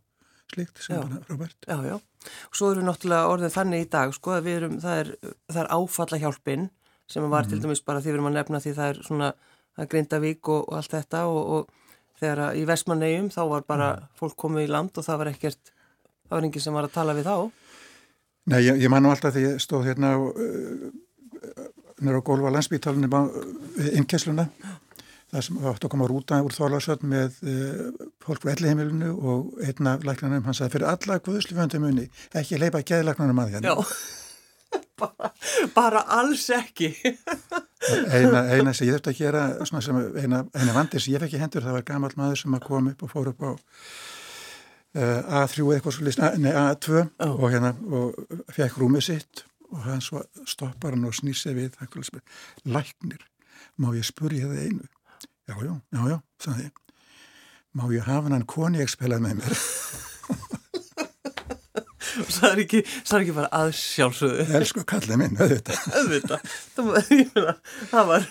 slikt 0.55 0.81
sem 0.83 0.97
já. 0.97 1.03
bara 1.03 1.23
frábært. 1.27 1.59
Já, 1.67 1.79
já. 1.85 1.97
Og 2.51 2.57
svo 2.57 2.71
eru 2.73 2.85
náttúrulega 2.85 3.33
orðið 3.33 3.55
þannig 3.57 3.85
í 3.85 3.91
dag, 3.93 4.15
sko, 4.17 4.37
að 4.37 4.47
við 4.49 4.57
erum, 4.61 4.79
það 4.83 5.03
er, 5.03 5.11
það 5.51 5.61
er 5.63 5.71
áfalla 5.77 6.21
hjálpin 6.25 6.71
sem 7.11 7.27
var 7.27 7.45
mm. 7.45 7.51
til 7.51 7.61
dæmis 7.65 7.85
bara 7.87 8.01
því 8.01 8.11
við 8.11 8.19
erum 8.19 8.31
að 8.31 8.37
nefna 8.39 8.63
því 8.63 8.73
það 8.79 8.91
er 8.93 9.01
svona, 9.07 9.31
er 9.77 9.91
Grindavík 9.91 10.51
og, 10.53 10.65
og 10.69 10.79
allt 10.79 10.95
þetta 10.95 11.23
og 11.31 11.71
þegar 12.21 12.57
í 12.59 12.65
Vestmannegjum 12.69 13.31
þá 13.35 13.41
var 13.55 13.67
bara 13.69 13.91
mm. 13.97 14.11
fólk 14.21 14.37
komið 14.45 14.67
í 14.67 14.71
land 14.71 15.01
og 15.01 15.07
það 15.07 15.23
var 15.23 15.33
ekkert, 15.33 15.73
það 16.29 16.37
var 16.37 16.49
enginn 16.49 16.67
sem 16.67 16.77
var 16.77 16.89
að 16.89 16.97
tala 16.99 17.17
við 17.17 17.31
þá. 17.31 17.37
Nei, 18.51 18.61
ég, 18.65 18.81
ég 18.85 18.93
man 18.93 19.05
nú 19.05 19.13
alltaf 19.13 19.35
því 19.35 19.47
ég 19.47 19.63
stóð 19.63 19.91
hérna 19.91 20.15
á, 20.17 20.19
uh, 20.19 21.67
nýra 22.01 22.23
á 22.23 22.27
gólfa 22.27 22.53
landsbítalunum 22.55 23.17
á 23.17 23.23
uh, 23.27 23.91
innkessluna, 23.99 24.47
það 25.31 25.45
sem 25.47 25.61
átt 25.71 25.85
að 25.87 25.93
koma 25.93 26.07
að 26.07 26.13
rúta 26.13 26.41
úr 26.45 26.55
Þorlarsöld 26.55 27.05
með 27.07 27.37
uh, 27.47 28.07
fólk 28.25 28.43
frá 28.43 28.55
elliheimilinu 28.55 29.11
og 29.15 29.61
einna 29.65 29.97
læknarnum, 30.03 30.47
hann 30.47 30.57
sagði 30.57 30.77
fyrir 30.77 30.91
alla 30.91 31.21
guðslufjöndum 31.27 31.87
unni, 31.91 32.09
ekki 32.37 32.59
leipa 32.59 32.83
geðlæknarnum 32.87 33.45
að 33.45 33.55
hérna. 33.57 33.75
Já. 33.75 34.21
bara, 35.01 35.31
bara 35.75 36.05
alls 36.21 36.47
ekki 36.55 36.93
eina, 38.15 38.45
eina 38.53 38.75
sem 38.77 38.89
ég 38.89 38.97
þurfti 38.97 39.13
að 39.13 39.19
gera 39.19 39.45
eina, 40.21 40.45
eina 40.55 40.77
vandir 40.77 41.03
sem 41.03 41.15
ég 41.15 41.25
fekk 41.25 41.37
í 41.39 41.43
hendur 41.43 41.67
það 41.67 41.79
var 41.79 41.87
gammal 41.89 42.13
maður 42.19 42.43
sem 42.43 42.57
að 42.57 42.67
kom 42.67 42.91
upp 42.93 43.05
og 43.07 43.13
fór 43.13 43.33
upp 43.33 43.45
á 43.47 43.51
uh, 43.51 45.41
A3 45.43 45.67
eitthvað 45.75 45.97
svo 45.97 46.07
list, 46.07 46.23
nei 46.43 46.53
A2 46.53 47.01
oh. 47.01 47.35
og 47.37 47.47
hérna 47.49 47.75
og 47.91 48.21
fekk 48.55 48.79
rúmið 48.83 49.07
sitt 49.09 49.45
og 49.71 49.83
hann 49.87 50.03
svo 50.05 50.23
stoppar 50.51 50.97
hann 50.97 51.07
og 51.09 51.15
snýr 51.17 51.39
sig 51.39 51.57
við 51.57 51.77
læknir, 52.67 53.23
má 53.79 53.93
ég 53.97 54.07
spurja 54.07 54.51
það 54.51 54.65
einu 54.67 54.91
já, 55.51 55.57
já, 55.67 55.75
já, 55.97 56.05
já, 56.15 56.19
sagði 56.45 56.71
má 57.75 57.87
ég 57.95 58.07
hafa 58.07 58.31
hann 58.31 58.47
spilað 58.91 59.23
með 59.23 59.41
mér? 59.41 59.59
Og 62.21 62.31
það 62.35 62.49
er 62.51 62.61
ekki, 62.65 62.81
ekki 62.83 63.35
bara 63.37 63.51
aðsjálfsögðu 63.61 64.47
elsku 64.59 64.83
kallið 64.91 65.21
minn, 65.21 65.37
auðvitað. 65.39 65.85
Auðvitað, 66.01 66.51
það 67.93 68.09
var 68.11 68.27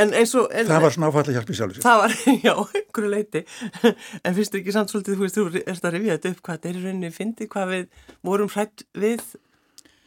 en 0.00 0.14
eins 0.16 0.32
og 0.40 0.48
en, 0.48 0.68
það 0.70 0.86
var 0.86 0.96
snáfalli 0.96 1.36
hjálp 1.36 1.52
í 1.52 1.58
sjálfsögðu 1.58 1.86
það 1.86 2.00
var, 2.02 2.16
já, 2.48 2.54
einhverju 2.80 3.12
leiti 3.12 3.44
en 3.84 4.36
finnst 4.38 4.54
þú 4.54 4.62
ekki 4.62 4.76
samt 4.76 4.94
svolítið, 4.94 5.18
þú 5.18 5.26
veist, 5.26 5.40
þú 5.40 5.64
ert 5.64 5.88
að 5.88 5.96
revja 5.98 6.16
þetta 6.16 6.32
upp 6.32 6.44
hvað 6.46 6.58
þetta 6.58 6.72
er 6.72 6.80
í 6.80 6.84
rauninni, 6.86 7.12
fyndi 7.16 7.50
hvað 7.52 7.74
við 7.74 8.06
vorum 8.30 8.52
hrætt 8.52 8.86
við 8.96 9.26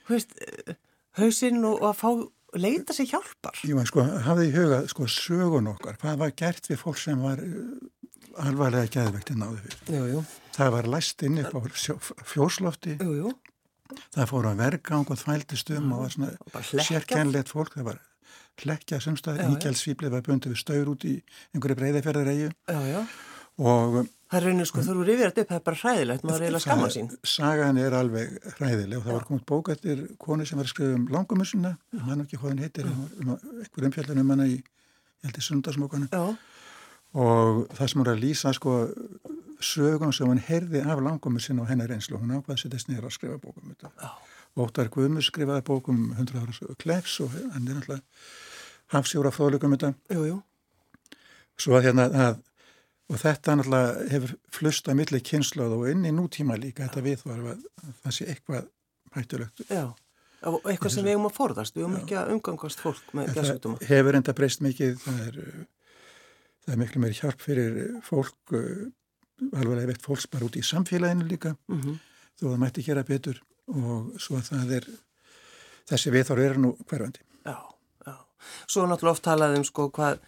þú 0.06 0.18
veist, 0.18 0.38
hausinn 1.22 1.62
og, 1.62 1.78
og 1.82 1.92
að 1.92 2.02
fá 2.02 2.10
leita 2.62 2.96
sér 2.96 3.10
hjálpar 3.14 3.60
Jú, 3.68 3.80
en 3.82 3.90
sko, 3.90 4.06
hafið 4.26 4.48
í 4.50 4.56
huga, 4.56 4.80
sko, 4.92 5.08
sögun 5.12 5.72
okkar 5.74 6.00
hvað 6.02 6.22
var 6.24 6.34
gert 6.38 6.70
við 6.72 6.82
fólk 6.82 7.00
sem 7.02 7.22
var 7.24 7.42
alvarlega 8.42 8.90
gæðveiktinn 8.92 9.40
náðu 9.42 9.62
fyrir. 9.64 9.78
Jú, 9.96 10.08
jú. 10.12 10.24
Það 10.56 10.72
var 10.76 10.90
læst 10.92 11.24
inn 11.28 11.40
upp 11.42 11.56
á 11.56 11.60
fjóslofti. 12.32 12.98
Jú, 13.00 13.14
jú. 13.20 13.32
Það 14.16 14.30
fór 14.32 14.50
að 14.50 14.62
vergang 14.64 15.14
og 15.14 15.22
þvældist 15.22 15.72
um 15.76 15.94
og 15.94 16.04
var 16.04 16.16
svona 16.16 16.82
sérkennlegt 16.88 17.52
fólk. 17.54 17.76
Það 17.78 17.90
var 17.92 18.02
hlekja 18.64 19.00
semstað, 19.04 19.42
ígjálsvíplið 19.46 20.16
var 20.16 20.26
bundið 20.26 20.56
við 20.56 20.62
staur 20.62 20.92
út 20.94 21.06
í 21.08 21.16
einhverju 21.54 21.80
breyðaferðareiðu. 21.82 22.52
Já, 22.72 22.80
já. 22.90 23.02
Og 23.56 24.00
Það 24.26 24.40
er 24.40 24.48
rauninu 24.48 24.66
sko, 24.66 24.82
þú 24.82 24.94
eru 24.96 25.04
rifið 25.06 25.28
þetta 25.28 25.42
upp, 25.44 25.50
það 25.50 25.60
er 25.60 25.66
bara 25.68 25.80
hræðilegt, 25.82 26.24
maður 26.26 26.40
er 26.40 26.46
eiginlega 26.48 26.64
skamma 26.64 26.88
sín. 26.96 27.10
Sagan 27.30 27.78
er 27.78 27.96
alveg 28.00 28.32
hræðileg 28.56 28.98
og 28.98 29.06
það 29.06 29.18
var 29.20 29.28
komið 29.28 29.44
bók 29.52 29.70
eftir 29.76 30.02
konu 30.22 30.48
sem 30.50 30.58
var 30.58 30.66
að 30.66 30.74
skrifa 30.74 30.98
um 30.98 31.06
langumusuna, 31.14 31.76
mann 32.02 32.24
ekki 32.26 32.40
hvað 32.42 32.56
hann 32.56 32.64
heitir, 32.66 32.90
um, 32.90 33.06
um 33.22 33.36
einhver 33.36 33.88
umfjallin 33.92 34.24
um 34.24 34.34
hana 34.34 34.48
í, 34.50 34.58
ég 34.58 35.30
held 35.30 35.38
í 35.38 35.46
sundarsmókanu. 35.46 36.10
Já 36.10 36.26
og 37.16 37.68
það 37.76 37.92
sem 37.92 38.02
er 38.04 38.12
að 38.12 38.24
lýsa 38.24 38.54
sko 38.56 38.78
sögum 39.64 40.12
sem 40.14 40.28
hún 40.28 40.42
herði 40.44 40.82
af 40.84 41.02
langumur 41.04 41.44
sinna 41.44 41.64
á 41.64 41.70
hennar 41.70 41.94
einslu, 41.96 42.20
hún 42.20 42.34
ákvaði 42.36 42.58
að 42.58 42.64
setja 42.66 42.82
snýra 42.82 43.08
að 43.08 43.16
skrifa 43.16 43.38
bókum 43.40 43.72
þetta. 43.72 44.10
Og 44.56 44.68
Óttar 44.68 44.92
Guðmur 44.92 45.24
skrifaði 45.24 45.64
bókum 45.68 46.10
100 46.16 46.42
ára 46.42 46.76
klefs 46.82 47.20
og 47.24 47.32
hann 47.36 47.68
er 47.68 47.80
náttúrulega 47.80 48.04
hafsjóra 48.94 49.32
fóðlökum 49.36 49.76
þetta. 49.76 49.94
Jú, 50.12 50.26
jú. 50.28 50.42
Svo 51.60 51.78
að 51.80 51.88
hérna 51.88 52.10
að, 52.28 52.42
og 53.10 53.20
þetta 53.22 53.58
náttúrulega 53.60 54.08
hefur 54.14 54.34
flust 54.54 54.90
að 54.90 55.00
milli 55.02 55.22
kynsluð 55.22 55.78
og 55.78 55.86
inn 55.92 56.08
í 56.08 56.16
nútíma 56.16 56.58
líka 56.58 56.88
þetta 56.88 57.06
við 57.06 57.28
var 57.28 57.44
að 57.54 57.62
það 58.02 58.18
sé 58.18 58.28
eitthvað 58.34 58.68
hættulegt. 59.16 59.64
Já. 59.70 59.86
Eitthvað 60.46 60.92
sem 60.94 61.06
við 61.06 61.16
um 61.18 61.30
að 61.30 61.38
forðast, 61.38 61.78
við 61.78 61.88
um 61.88 61.96
ekki 61.98 62.18
að 62.20 62.36
umgangast 62.36 62.82
fólk 62.82 63.14
með 63.18 63.32
gæsutuma. 63.34 63.80
Það 63.82 63.94
hefur 63.94 64.18
enda 64.20 64.36
breyst 64.38 64.62
mikið, 64.62 64.98
það 65.02 65.22
er 65.26 65.40
það 66.66 66.74
er 66.74 66.82
miklu 66.82 67.02
meiri 67.02 67.18
hjálp 67.20 67.44
fyrir 67.46 67.80
fólk 68.06 68.56
uh, 68.58 68.86
alveg 69.60 69.90
veitt 69.92 70.06
fólks 70.06 70.28
bara 70.32 70.48
út 70.48 70.58
í 70.58 70.64
samfélaginu 70.66 71.28
líka 71.30 71.56
mm 71.70 71.82
-hmm. 71.82 71.98
þó 72.40 72.46
það 72.50 72.62
mætti 72.64 72.86
gera 72.86 73.04
betur 73.04 73.42
og 73.68 74.16
svo 74.22 74.38
að 74.38 74.50
það 74.50 74.72
er 74.80 74.88
þessi 75.90 76.12
viðþár 76.12 76.40
eru 76.40 76.62
nú 76.62 76.72
hverfandi 76.90 77.22
Já, 77.46 77.58
já. 78.08 78.16
Svo 78.68 78.86
náttúrulega 78.86 79.12
oft 79.12 79.24
talaðum 79.24 79.64
sko 79.64 79.90
hvað 79.90 80.20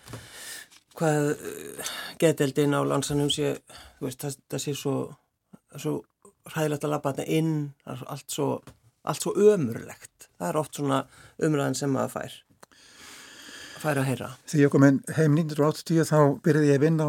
hvað 0.97 1.31
uh, 1.33 1.93
geteldin 2.21 2.75
á 2.77 2.81
landsanum 2.87 3.29
sé 3.33 3.55
veist, 4.01 4.21
það, 4.23 4.39
það 4.51 4.63
sé 4.63 4.75
svo, 4.77 4.95
svo 5.75 5.99
ræðilegt 6.55 6.87
að 6.87 6.93
lappa 6.95 7.13
þetta 7.13 7.37
inn 7.37 7.53
allt 7.85 8.33
svo, 8.33 8.49
allt 9.03 9.23
svo 9.23 9.35
ömurlegt. 9.53 10.29
Það 10.37 10.49
er 10.51 10.59
oft 10.61 10.77
svona 10.77 11.05
umræðin 11.43 11.79
sem 11.79 11.93
maður 11.93 12.15
fær 12.17 12.43
færa 13.81 14.01
að 14.01 14.09
heyra? 14.11 14.31
Þegar 14.47 14.63
ég 14.63 14.73
kom 14.73 14.85
heim 14.87 15.37
1980 15.37 16.09
þá 16.09 16.17
byrjaði 16.45 16.71
ég 16.71 16.79
að 16.79 16.85
vinna 16.85 17.07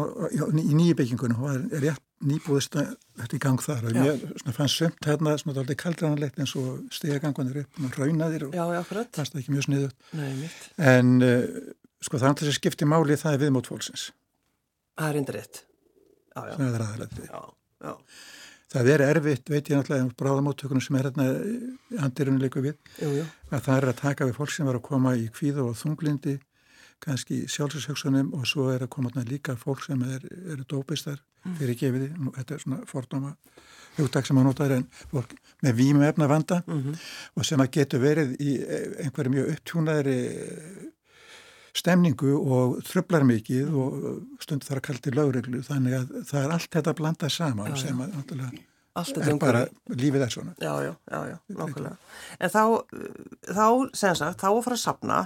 í 0.61 0.77
nýjubyggingunum 0.77 1.43
og 1.45 1.57
er 1.57 1.83
rétt 1.85 2.05
nýbúðist 2.19 2.75
þetta 2.75 3.37
í 3.37 3.41
gang 3.41 3.61
þar. 3.63 3.85
Og 3.87 3.95
mér 3.95 4.55
fannst 4.55 4.81
sömt 4.81 5.07
hérna 5.07 5.35
svona 5.39 5.61
alltaf 5.61 5.79
kaldrananlegt 5.79 6.39
eins 6.41 6.55
og 6.59 6.81
stegagangunir 6.93 7.61
upp 7.63 7.79
og 7.79 7.99
raunaðir 8.01 8.49
og 8.49 8.57
það 8.57 9.21
er 9.23 9.39
ekki 9.39 9.55
mjög 9.55 9.67
sniðut 9.69 10.17
en 10.91 11.13
uh, 11.23 11.45
sko 12.03 12.19
það 12.19 12.33
alltaf 12.33 12.49
sem 12.49 12.57
skiptir 12.57 12.89
máli 12.89 13.17
það 13.19 13.37
er 13.37 13.43
viðmót 13.45 13.69
fólksins. 13.71 14.09
Það 14.99 15.09
er 15.09 15.21
yndir 15.21 15.39
rétt. 15.39 15.63
Það 16.33 16.67
er 16.67 16.85
aðalega 16.85 18.05
það 18.69 18.91
er 18.93 19.03
erfitt, 19.05 19.49
veit 19.49 19.69
ég 19.71 19.79
náttúrulega 19.79 20.05
um 20.05 20.11
bráðamáttökunum 20.19 20.83
sem 20.83 20.97
er 20.99 21.09
hérna 21.09 21.25
andirunni 22.05 22.43
leiku 22.43 22.61
við, 22.63 22.75
jú, 23.01 23.09
jú. 23.17 23.23
að 23.49 23.63
það 23.65 23.79
er 23.79 23.89
að 23.89 23.97
taka 24.03 24.27
við 24.29 24.37
fólk 24.37 24.53
sem 24.53 24.69
var 24.69 24.77
að 24.77 24.85
koma 24.85 25.15
í 25.17 25.25
kvíð 25.33 25.63
og 25.63 25.71
þunglindi, 25.79 26.35
kannski 27.01 27.39
sjálfsöksunum 27.49 28.33
og 28.37 28.45
svo 28.49 28.67
er 28.73 28.85
að 28.85 28.91
koma 28.93 29.09
hérna 29.09 29.25
líka 29.29 29.55
fólk 29.57 29.81
sem 29.87 30.03
er, 30.05 30.25
eru 30.53 30.67
dópistar 30.69 31.17
fyrir 31.57 31.77
gefiði, 31.79 32.11
Nú, 32.19 32.33
þetta 32.35 32.55
er 32.55 32.63
svona 32.65 32.81
fordóma 32.85 33.33
hugtak 33.97 34.27
sem 34.27 34.37
að 34.37 34.49
nota 34.49 34.67
er 34.67 34.75
en 34.77 34.87
fólk 35.09 35.33
með 35.63 35.77
vímu 35.79 36.05
efna 36.05 36.27
vanda 36.29 36.59
og 36.67 37.47
sem 37.47 37.63
að 37.63 37.71
getur 37.79 38.03
verið 38.03 38.35
í 38.43 38.57
einhverju 39.05 39.33
mjög 39.33 39.53
upptjúnaðri 39.55 40.17
stemningu 41.77 42.33
og 42.39 42.79
tröflar 42.87 43.25
mikið 43.27 43.75
og 43.77 44.41
stundu 44.43 44.67
þar 44.67 44.81
að 44.81 44.87
kaldi 44.89 45.13
lögreglu 45.15 45.61
þannig 45.65 45.97
að 45.99 46.17
það 46.29 46.43
er 46.43 46.55
allt 46.55 46.71
þetta 46.75 46.93
að 46.93 46.99
blanda 47.01 47.29
saman 47.33 47.71
Já, 47.73 47.79
sem 47.83 48.01
að 48.01 48.17
er 48.99 49.37
bara, 49.39 49.61
lífið 49.87 50.23
er 50.25 50.33
svona. 50.33 50.55
Já, 50.59 50.71
já, 50.83 50.93
já, 51.11 51.19
já, 51.29 51.35
nákvæmlega. 51.55 51.97
En 52.39 52.51
þá, 52.51 52.63
þá, 53.47 53.65
sem 54.01 54.17
sagt, 54.17 54.41
þá 54.41 54.47
að 54.49 54.63
fara 54.65 54.77
að 54.77 54.81
sapna 54.81 55.19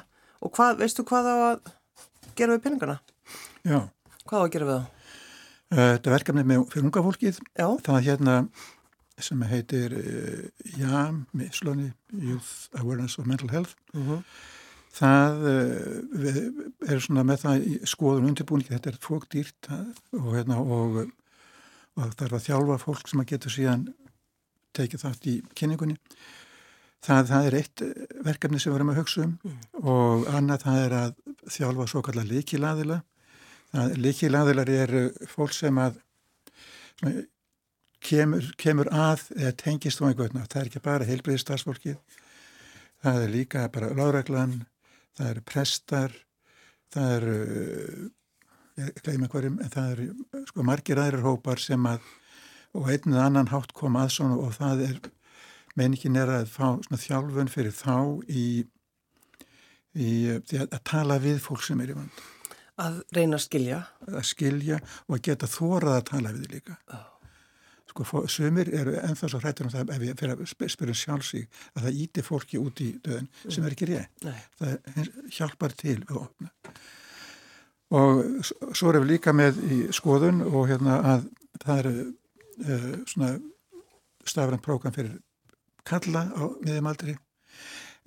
og 0.43 0.53
hvað, 0.57 0.77
veistu 0.83 1.05
hvað 1.07 1.29
á 1.31 1.35
að 1.47 1.73
gera 2.37 2.57
við 2.57 2.63
pinningana? 2.67 2.99
Já, 3.63 3.79
Hvað 4.23 4.39
á 4.39 4.43
að 4.43 4.53
gera 4.53 4.67
við 4.69 4.77
það? 4.77 4.85
uh, 5.73 5.89
þetta 5.95 6.13
verkefni 6.13 6.45
með 6.47 6.65
fyrir 6.73 6.87
unga 6.89 7.05
fólkið, 7.07 7.39
Já, 7.57 7.67
það 7.87 7.97
er 7.97 8.07
hérna 8.09 8.37
sem 9.23 9.45
heitir 9.47 9.95
uh, 9.99 10.43
JAM, 10.77 11.23
Youth 11.33 12.53
Awareness 12.79 13.17
of 13.19 13.29
Mental 13.29 13.49
Health 13.53 13.75
uh 13.93 14.19
það 14.93 15.43
við 16.23 16.39
er 16.85 17.01
svona 17.01 17.25
með 17.25 17.43
það 17.45 17.65
skoðun 17.89 18.29
undirbúningi, 18.29 18.73
þetta 18.75 18.91
er 18.91 19.01
fókdýrt 19.01 19.69
og 20.19 20.29
hérna 20.35 20.59
og, 20.61 21.01
og 21.97 22.23
er 22.27 22.37
að 22.37 22.45
þjálfa 22.47 22.79
fólk 22.81 23.09
sem 23.09 23.23
að 23.23 23.31
getur 23.33 23.55
síðan 23.55 23.87
tekið 24.73 25.05
þátt 25.05 25.29
í 25.29 25.35
kynningunni. 25.57 25.97
Það, 27.03 27.25
það 27.29 27.47
er 27.47 27.55
eitt 27.59 27.81
eh, 27.83 28.03
verkefni 28.23 28.61
sem 28.61 28.71
við 28.71 28.79
erum 28.79 28.93
að 28.93 28.99
hugsa 29.01 29.25
um 29.25 29.33
og 29.83 30.29
annað 30.31 30.63
það 30.63 30.83
er 30.85 30.93
að 31.01 31.17
þjálfa 31.51 31.87
svo 31.91 32.01
kallar 32.05 32.29
líkilaðila 32.29 33.01
líkilaðilar 33.73 34.69
eru 34.69 35.03
fólk 35.29 35.53
sem 35.55 35.77
að 35.81 35.97
svona, 36.99 37.23
kemur, 38.03 38.51
kemur 38.59 38.89
að 38.93 39.25
eða 39.37 39.55
tengist 39.63 40.03
á 40.03 40.07
einhvern 40.07 40.45
það 40.45 40.59
er 40.61 40.69
ekki 40.69 40.83
bara 40.83 41.07
heilbriðistarsfólkið 41.07 41.97
það 43.03 43.23
er 43.23 43.33
líka 43.33 43.65
bara 43.73 43.91
lágreglan 43.97 44.61
það 45.17 45.29
eru 45.29 45.45
prestar 45.47 46.17
það 46.93 47.15
eru 47.17 47.37
ég 48.79 48.99
gleyma 49.05 49.29
hverjum, 49.29 49.59
en 49.61 49.73
það 49.73 49.91
eru 49.93 50.43
sko 50.49 50.65
margir 50.65 51.01
aðrir 51.01 51.25
hópar 51.25 51.61
sem 51.61 51.89
að 51.89 52.05
og 52.73 52.89
einn 52.89 53.13
eða 53.13 53.27
annan 53.29 53.51
hátt 53.51 53.73
kom 53.77 53.97
að 54.01 54.15
svona 54.15 54.37
og 54.41 54.55
það 54.57 54.85
er, 54.87 54.99
menningin 55.77 56.17
er 56.17 56.31
að 56.39 56.47
fá 56.49 56.65
svona 56.81 57.01
þjálfun 57.01 57.51
fyrir 57.53 57.75
þá 57.77 57.97
í, 58.33 58.45
í 59.93 60.13
að, 60.33 60.55
að 60.65 60.79
tala 60.89 61.19
við 61.21 61.41
fólk 61.45 61.65
sem 61.67 61.83
er 61.85 61.93
í 61.93 61.97
vand 61.99 62.23
að 62.81 63.03
reyna 63.13 63.37
að 63.37 63.45
skilja. 63.45 63.83
að 64.09 64.23
skilja 64.25 64.79
og 65.05 65.17
að 65.19 65.25
geta 65.29 65.49
þórað 65.49 65.97
að 65.99 66.07
tala 66.09 66.33
við 66.33 66.45
þig 66.47 66.55
líka 66.57 66.77
Já. 66.81 67.12
Sko, 67.93 68.23
sumir 68.27 68.69
eru 68.73 68.95
ennþá 68.99 69.29
svo 69.31 69.39
hrættur 69.43 69.69
um 69.69 69.73
það 69.73 69.93
ef 69.95 70.05
ég 70.07 70.17
fyrir 70.19 70.33
að 70.35 70.43
sp- 70.49 70.69
spyrja 70.73 70.97
sjálfsík 71.03 71.61
að 71.77 71.85
það 71.87 72.01
íti 72.03 72.25
fólki 72.25 72.59
út 72.61 72.81
í 72.83 72.89
döðin 73.05 73.29
sem 73.45 73.63
er 73.67 73.75
ekki 73.77 73.89
rétt. 73.93 74.25
Nei, 74.25 74.41
það 74.59 75.11
hjálpar 75.37 75.77
til 75.77 75.99
við 76.01 76.11
að 76.11 76.21
opna. 76.25 76.51
Og 77.93 78.23
svo 78.73 78.89
erum 78.89 79.03
við 79.05 79.11
líka 79.11 79.33
með 79.37 79.59
í 79.69 79.79
skoðun 79.93 80.41
og 80.49 80.65
hérna 80.71 80.97
að 81.13 81.27
það 81.61 81.81
eru 81.83 81.93
uh, 82.03 82.87
svona 83.11 83.33
stafrænt 84.25 84.63
prógram 84.65 84.95
fyrir 84.95 85.19
kalla 85.85 86.25
á 86.33 86.43
miðjumaldri 86.63 87.17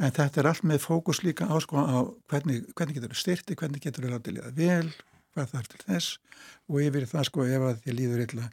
en 0.01 0.13
þetta 0.17 0.41
er 0.43 0.49
allt 0.51 0.65
með 0.67 0.83
fókus 0.85 1.23
líka 1.25 1.47
á 1.49 1.57
sko 1.63 1.81
á 1.81 1.99
hvernig, 2.29 2.67
hvernig 2.77 2.99
getur 2.99 3.13
þú 3.15 3.21
styrti, 3.21 3.57
hvernig 3.57 3.85
getur 3.85 4.07
þú 4.07 4.15
látið 4.17 4.39
liða 4.39 4.53
vel, 4.57 4.91
hvað 5.37 5.53
þarf 5.55 5.71
til 5.73 5.83
þess 5.87 6.19
og 6.69 6.81
yfir 6.83 7.07
það 7.13 7.29
sko 7.31 7.47
ef 7.47 7.67
að 7.71 7.83
þið 7.85 7.97
líður 8.01 8.25
illa 8.27 8.49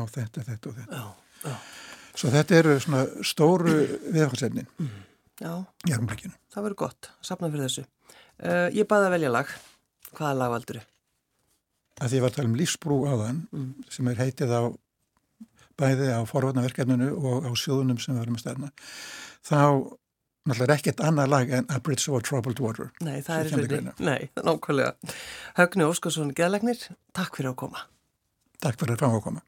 þá 0.00 0.18
þetta, 0.18 0.44
þetta 0.50 0.70
og 0.72 0.78
þetta. 0.80 1.00
já, 1.00 1.50
já, 1.50 1.56
Svo 2.12 2.28
þetta 2.32 2.56
eru 2.60 2.76
svona 2.84 3.02
stóru 3.24 3.74
viðfangsefnin 4.12 4.66
já, 5.40 5.52
í 5.88 5.92
armblikinu. 5.96 6.34
það 6.52 6.66
verður 6.68 6.80
gott, 6.84 7.10
sapna 7.24 7.48
fyrir 7.52 7.66
þessu. 7.68 7.84
Uh, 8.42 8.68
ég 8.76 8.88
baði 8.90 9.08
að 9.08 9.14
velja 9.16 9.30
lag. 9.32 9.52
Hvaða 10.12 10.34
lag 10.42 10.50
valdur 10.52 10.80
þið? 10.80 10.88
að 12.02 12.08
því 12.10 12.18
ég 12.18 12.22
var 12.24 12.32
að 12.32 12.36
tala 12.38 12.48
um 12.50 12.56
lífsbrú 12.58 12.96
áðan 13.06 13.40
sem 13.92 14.08
er 14.10 14.20
heitið 14.22 14.52
á 14.56 14.62
bæði 15.78 16.08
á 16.12 16.20
forvarnaverkefninu 16.28 17.10
og 17.16 17.46
á 17.46 17.50
sjóðunum 17.58 18.00
sem 18.02 18.14
við 18.14 18.22
varum 18.22 18.38
að 18.38 18.42
stærna 18.44 18.70
þá 19.46 19.58
náttúrulega 20.42 20.66
er 20.66 20.74
ekkert 20.74 21.02
annað 21.06 21.30
lag 21.32 21.52
en 21.58 21.68
A 21.70 21.78
Bridge 21.84 22.10
Over 22.10 22.24
Troubled 22.26 22.62
Water 22.64 22.90
Nei, 23.04 23.20
það 23.22 23.52
er 23.52 23.70
reyni. 23.70 23.94
Nei, 24.02 24.30
nákvæmlega. 24.40 25.14
Högni 25.60 25.86
Óskarsson, 25.86 26.32
geðlegnir, 26.34 26.80
takk 27.14 27.38
fyrir 27.38 27.52
að 27.52 27.60
koma. 27.62 27.84
Takk 28.62 28.80
fyrir 28.80 28.98
að 28.98 29.20
koma 29.22 29.44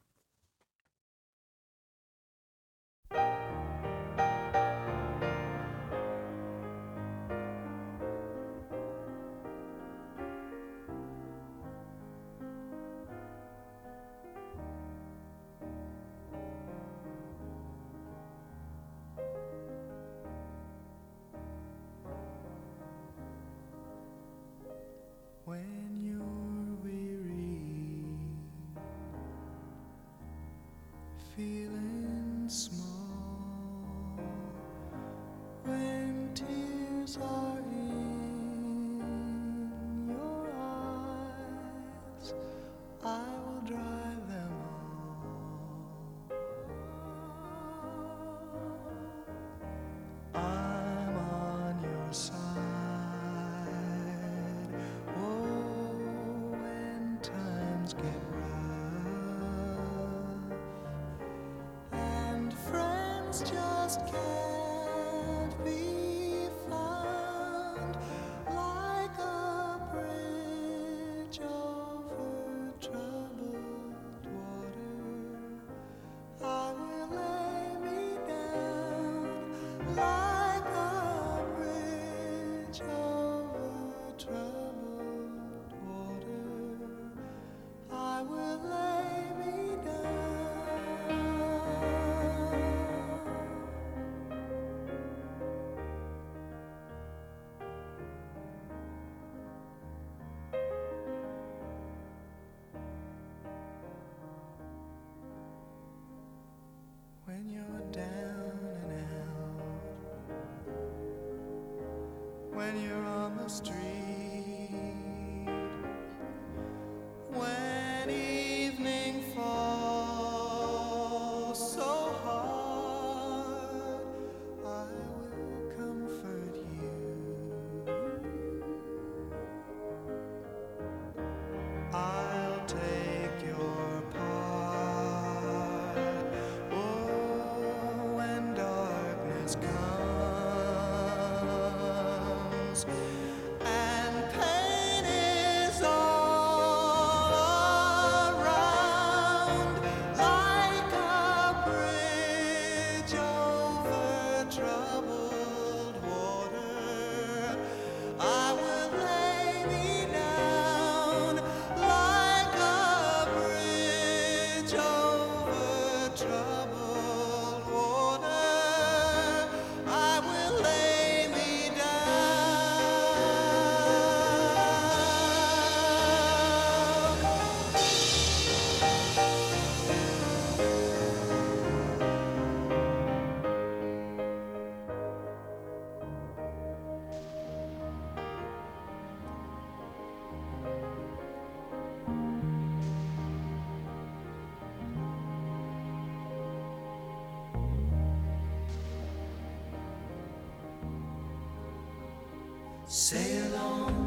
just 63.85 64.03
can't. 64.07 64.54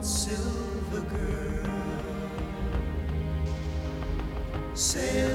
Silver 0.03 1.01
girl. 1.01 1.99
Sail. 4.74 5.28